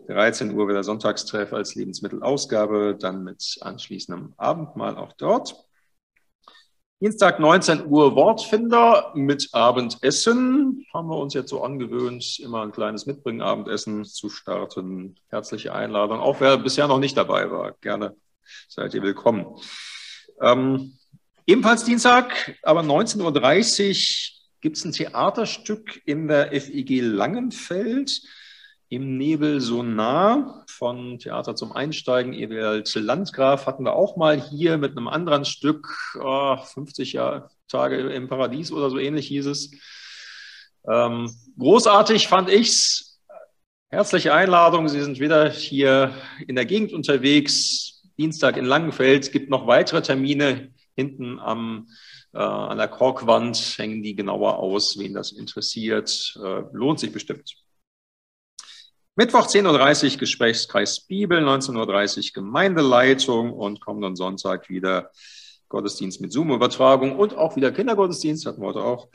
13 0.06 0.54
Uhr 0.54 0.68
wieder 0.68 0.84
Sonntagstreff 0.84 1.52
als 1.52 1.74
Lebensmittelausgabe, 1.74 2.96
dann 3.00 3.24
mit 3.24 3.58
anschließendem 3.62 4.34
Abendmahl 4.36 4.96
auch 4.96 5.14
dort. 5.14 5.66
Dienstag 7.04 7.38
19 7.38 7.84
Uhr 7.88 8.16
Wortfinder 8.16 9.12
mit 9.14 9.50
Abendessen. 9.52 10.86
Haben 10.94 11.08
wir 11.10 11.18
uns 11.18 11.34
jetzt 11.34 11.50
so 11.50 11.62
angewöhnt, 11.62 12.38
immer 12.38 12.62
ein 12.62 12.72
kleines 12.72 13.04
Mitbringen-Abendessen 13.04 14.06
zu 14.06 14.30
starten. 14.30 15.16
Herzliche 15.28 15.74
Einladung. 15.74 16.20
Auch 16.20 16.40
wer 16.40 16.56
bisher 16.56 16.88
noch 16.88 16.98
nicht 16.98 17.14
dabei 17.14 17.50
war, 17.50 17.72
gerne 17.82 18.16
seid 18.68 18.94
ihr 18.94 19.02
willkommen. 19.02 19.44
Ähm, 20.40 20.96
ebenfalls 21.46 21.84
Dienstag, 21.84 22.56
aber 22.62 22.80
19.30 22.80 23.20
Uhr 23.20 24.52
gibt 24.62 24.78
es 24.78 24.86
ein 24.86 24.92
Theaterstück 24.92 26.00
in 26.06 26.26
der 26.26 26.58
FIG 26.58 27.02
Langenfeld 27.02 28.22
im 28.88 29.16
Nebel 29.16 29.60
so 29.60 29.82
nah 29.82 30.64
von 30.68 31.18
Theater 31.18 31.56
zum 31.56 31.72
Einsteigen, 31.72 32.32
Ewald 32.32 32.94
Landgraf 32.94 33.66
hatten 33.66 33.84
wir 33.84 33.94
auch 33.94 34.16
mal 34.16 34.40
hier 34.40 34.78
mit 34.78 34.92
einem 34.92 35.08
anderen 35.08 35.44
Stück, 35.44 35.88
oh, 36.20 36.56
50 36.56 37.14
Jahre, 37.14 37.48
Tage 37.68 37.96
im 37.96 38.28
Paradies 38.28 38.70
oder 38.72 38.90
so 38.90 38.98
ähnlich 38.98 39.28
hieß 39.28 39.46
es. 39.46 39.70
Ähm, 40.88 41.34
großartig 41.58 42.28
fand 42.28 42.50
ich's. 42.50 43.20
Herzliche 43.90 44.34
Einladung. 44.34 44.88
Sie 44.88 45.00
sind 45.00 45.20
wieder 45.20 45.48
hier 45.50 46.12
in 46.46 46.56
der 46.56 46.66
Gegend 46.66 46.92
unterwegs. 46.92 48.02
Dienstag 48.18 48.56
in 48.56 48.64
Langenfeld. 48.64 49.24
Es 49.24 49.30
gibt 49.30 49.50
noch 49.50 49.66
weitere 49.66 50.02
Termine 50.02 50.72
hinten 50.94 51.38
am, 51.38 51.88
äh, 52.32 52.38
an 52.38 52.78
der 52.78 52.88
Korkwand. 52.88 53.56
Hängen 53.78 54.02
die 54.02 54.14
genauer 54.14 54.58
aus, 54.58 54.98
wen 54.98 55.14
das 55.14 55.32
interessiert. 55.32 56.34
Äh, 56.36 56.62
lohnt 56.72 57.00
sich 57.00 57.12
bestimmt. 57.12 57.63
Mittwoch 59.16 59.46
10.30 59.46 60.14
Uhr 60.14 60.18
Gesprächskreis 60.18 61.06
Bibel, 61.06 61.38
19.30 61.38 62.16
Uhr 62.16 62.32
Gemeindeleitung 62.34 63.52
und 63.52 63.80
kommenden 63.80 64.16
Sonntag 64.16 64.68
wieder 64.68 65.12
Gottesdienst 65.68 66.20
mit 66.20 66.32
Zoom-Übertragung 66.32 67.16
und 67.16 67.36
auch 67.36 67.54
wieder 67.54 67.70
Kindergottesdienst, 67.70 68.44
hatten 68.44 68.60
wir 68.60 68.66
heute 68.66 68.82
auch. 68.82 69.08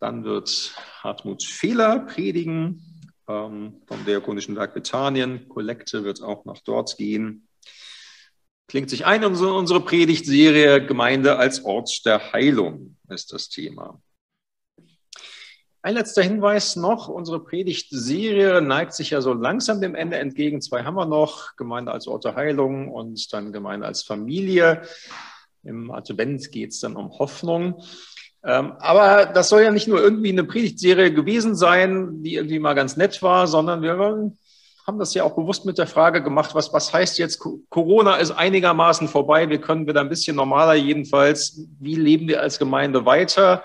Dann 0.00 0.24
wird 0.24 0.74
Hartmut 1.04 1.44
Fehler 1.44 2.00
predigen 2.00 3.12
ähm, 3.28 3.82
vom 3.86 4.04
Diakonischen 4.04 4.56
Werk 4.56 4.74
Bethanien. 4.74 5.48
Kollekte 5.48 6.02
wird 6.02 6.20
auch 6.20 6.44
nach 6.44 6.58
dort 6.64 6.96
gehen. 6.96 7.46
Klingt 8.66 8.90
sich 8.90 9.06
ein 9.06 9.22
in 9.22 9.32
unsere 9.32 9.80
Predigtserie 9.80 10.84
Gemeinde 10.84 11.36
als 11.36 11.64
Ort 11.64 12.04
der 12.04 12.32
Heilung 12.32 12.96
ist 13.08 13.32
das 13.32 13.48
Thema. 13.48 14.00
Ein 15.84 15.96
letzter 15.96 16.22
Hinweis 16.22 16.76
noch, 16.76 17.08
unsere 17.08 17.40
Predigtserie 17.40 18.62
neigt 18.62 18.94
sich 18.94 19.10
ja 19.10 19.20
so 19.20 19.34
langsam 19.34 19.82
dem 19.82 19.94
Ende 19.94 20.16
entgegen. 20.16 20.62
Zwei 20.62 20.82
haben 20.82 20.94
wir 20.94 21.04
noch, 21.04 21.56
Gemeinde 21.56 21.92
als 21.92 22.08
Ort 22.08 22.24
der 22.24 22.36
Heilung 22.36 22.90
und 22.90 23.30
dann 23.34 23.52
Gemeinde 23.52 23.86
als 23.86 24.02
Familie. 24.02 24.80
Im 25.62 25.90
Advent 25.90 26.50
geht 26.52 26.70
es 26.70 26.80
dann 26.80 26.96
um 26.96 27.10
Hoffnung. 27.18 27.82
Ähm, 28.42 28.72
aber 28.78 29.26
das 29.26 29.50
soll 29.50 29.60
ja 29.60 29.70
nicht 29.70 29.86
nur 29.86 30.00
irgendwie 30.00 30.30
eine 30.30 30.44
Predigtserie 30.44 31.12
gewesen 31.12 31.54
sein, 31.54 32.22
die 32.22 32.36
irgendwie 32.36 32.60
mal 32.60 32.72
ganz 32.72 32.96
nett 32.96 33.20
war, 33.20 33.46
sondern 33.46 33.82
wir 33.82 33.98
haben 33.98 34.98
das 34.98 35.12
ja 35.12 35.24
auch 35.24 35.36
bewusst 35.36 35.66
mit 35.66 35.76
der 35.76 35.86
Frage 35.86 36.22
gemacht, 36.22 36.54
was, 36.54 36.72
was 36.72 36.94
heißt 36.94 37.18
jetzt, 37.18 37.44
Corona 37.68 38.16
ist 38.16 38.30
einigermaßen 38.30 39.06
vorbei, 39.06 39.50
wir 39.50 39.60
können 39.60 39.86
wieder 39.86 40.00
ein 40.00 40.08
bisschen 40.08 40.36
normaler 40.36 40.76
jedenfalls, 40.76 41.60
wie 41.78 41.96
leben 41.96 42.26
wir 42.26 42.40
als 42.40 42.58
Gemeinde 42.58 43.04
weiter? 43.04 43.64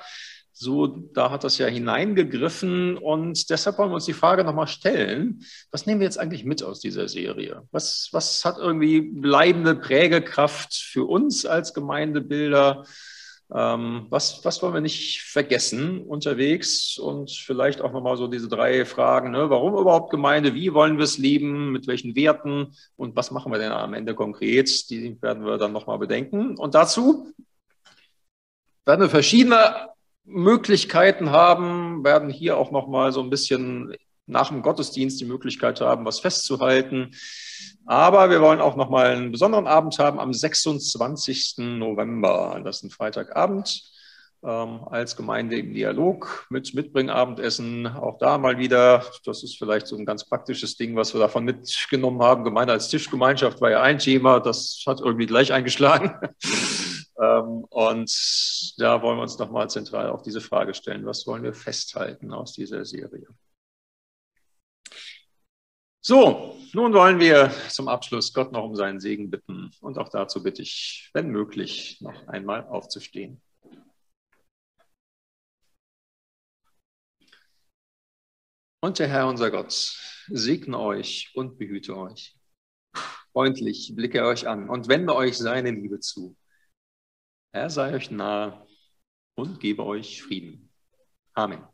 So, 0.62 0.88
da 0.88 1.32
hat 1.32 1.46
das 1.46 1.58
ja 1.58 1.68
hineingegriffen 1.68 2.98
und 2.98 3.50
deshalb 3.50 3.78
wollen 3.78 3.92
wir 3.92 3.96
uns 3.96 4.04
die 4.04 4.12
Frage 4.12 4.44
nochmal 4.44 4.68
stellen, 4.68 5.42
was 5.72 5.86
nehmen 5.86 6.02
wir 6.02 6.06
jetzt 6.06 6.20
eigentlich 6.20 6.44
mit 6.44 6.64
aus 6.64 6.82
dieser 6.82 7.08
Serie? 7.08 7.64
Was, 7.72 8.10
was 8.12 8.44
hat 8.44 8.58
irgendwie 8.58 9.00
bleibende 9.00 9.74
Prägekraft 9.74 10.74
für 10.76 11.06
uns 11.06 11.46
als 11.46 11.74
Gemeindebilder? 11.74 12.84
Ähm, 13.56 14.08
was, 14.10 14.44
was 14.44 14.62
wollen 14.62 14.74
wir 14.74 14.82
nicht 14.82 15.22
vergessen 15.22 16.02
unterwegs? 16.02 17.00
Und 17.00 17.32
vielleicht 17.32 17.80
auch 17.80 17.94
nochmal 17.94 18.18
so 18.18 18.28
diese 18.28 18.50
drei 18.50 18.84
Fragen, 18.84 19.32
ne? 19.32 19.50
warum 19.50 19.80
überhaupt 19.80 20.12
Gemeinde? 20.12 20.56
Wie 20.56 20.74
wollen 20.74 20.98
wir 20.98 21.06
es 21.06 21.18
leben? 21.18 21.72
Mit 21.72 21.88
welchen 21.88 22.18
Werten? 22.18 22.76
Und 22.98 23.16
was 23.16 23.32
machen 23.32 23.50
wir 23.54 23.60
denn 23.60 23.72
am 23.72 23.94
Ende 23.94 24.14
konkret? 24.14 24.90
Die 24.90 25.22
werden 25.22 25.46
wir 25.46 25.58
dann 25.58 25.72
nochmal 25.72 26.00
bedenken. 26.00 26.58
Und 26.58 26.76
dazu 26.76 27.32
werden 28.86 29.00
wir 29.00 29.10
verschiedene 29.10 29.88
Möglichkeiten 30.30 31.32
haben, 31.32 32.04
werden 32.04 32.30
hier 32.30 32.58
auch 32.58 32.72
noch 32.72 32.88
mal 32.88 33.12
so 33.12 33.22
ein 33.22 33.30
bisschen 33.30 33.94
nach 34.26 34.50
dem 34.50 34.62
Gottesdienst 34.62 35.20
die 35.20 35.26
Möglichkeit 35.26 35.82
haben, 35.82 36.06
was 36.06 36.20
festzuhalten. 36.20 37.12
Aber 37.86 38.30
wir 38.30 38.42
wollen 38.42 38.62
auch 38.62 38.76
noch 38.76 38.90
mal 38.90 39.08
einen 39.08 39.32
besonderen 39.32 39.68
Abend 39.68 39.98
haben 39.98 40.20
am 40.20 40.32
26. 40.32 41.56
November. 41.58 42.62
Das 42.64 42.78
ist 42.78 42.84
ein 42.84 42.90
Freitagabend 42.92 43.82
ähm, 44.44 44.82
als 44.90 45.16
Gemeinde 45.16 45.58
im 45.58 45.74
Dialog 45.74 46.46
mit 46.50 46.74
Mitbringabendessen. 46.74 47.88
Auch 47.88 48.20
da 48.20 48.38
mal 48.38 48.60
wieder, 48.60 49.04
das 49.26 49.44
ist 49.44 49.58
vielleicht 49.58 49.88
so 49.88 49.98
ein 49.98 50.06
ganz 50.06 50.24
praktisches 50.26 50.78
Ding, 50.78 50.96
was 50.96 51.14
wir 51.14 51.20
davon 51.20 51.46
mitgenommen 51.46 52.22
haben. 52.22 52.44
Gemeinde 52.44 52.74
als 52.74 52.90
Tischgemeinschaft 52.90 53.60
war 53.62 53.72
ja 53.72 53.82
ein 53.82 53.98
Thema, 53.98 54.40
das 54.40 54.84
hat 54.86 55.02
irgendwie 55.02 55.26
gleich 55.26 55.52
eingeschlagen. 55.52 56.14
Ähm, 57.20 57.66
und 57.70 58.74
da 58.78 59.02
wollen 59.02 59.18
wir 59.18 59.24
uns 59.24 59.38
nochmal 59.38 59.70
zentral 59.70 60.10
auf 60.10 60.22
diese 60.22 60.42
Frage 60.42 60.74
stellen, 60.74 61.06
was 61.06 61.28
wollen 61.28 61.44
wir 61.44 61.54
festhalten 61.54 62.32
aus 62.34 62.54
dieser 62.54 62.86
Serie? 62.86 63.28
So, 66.02 66.58
nun 66.74 66.94
wollen 66.94 67.20
wir 67.20 67.52
zum 67.70 67.90
Abschluss 67.90 68.34
Gott 68.34 68.52
noch 68.54 68.64
um 68.64 68.76
seinen 68.76 69.00
Segen 69.02 69.30
bitten. 69.30 69.72
Und 69.82 69.98
auch 69.98 70.10
dazu 70.10 70.42
bitte 70.42 70.62
ich, 70.62 71.10
wenn 71.14 71.30
möglich, 71.30 72.00
noch 72.02 72.28
einmal 72.28 72.66
aufzustehen. 72.68 73.42
Und 78.82 78.98
der 78.98 79.10
Herr, 79.10 79.28
unser 79.28 79.52
Gott, 79.52 79.74
segne 80.30 80.80
euch 80.80 81.32
und 81.36 81.58
behüte 81.58 81.98
euch. 81.98 82.38
Freundlich 83.34 83.94
blicke 83.94 84.26
euch 84.26 84.48
an 84.48 84.70
und 84.70 84.88
wende 84.88 85.14
euch 85.16 85.38
seine 85.38 85.72
Liebe 85.72 86.00
zu. 86.00 86.36
Er 87.52 87.70
sei 87.70 87.94
euch 87.96 88.12
nahe 88.12 88.66
und 89.36 89.60
gebe 89.60 89.86
euch 89.86 90.24
Frieden. 90.24 90.72
Amen. 91.34 91.69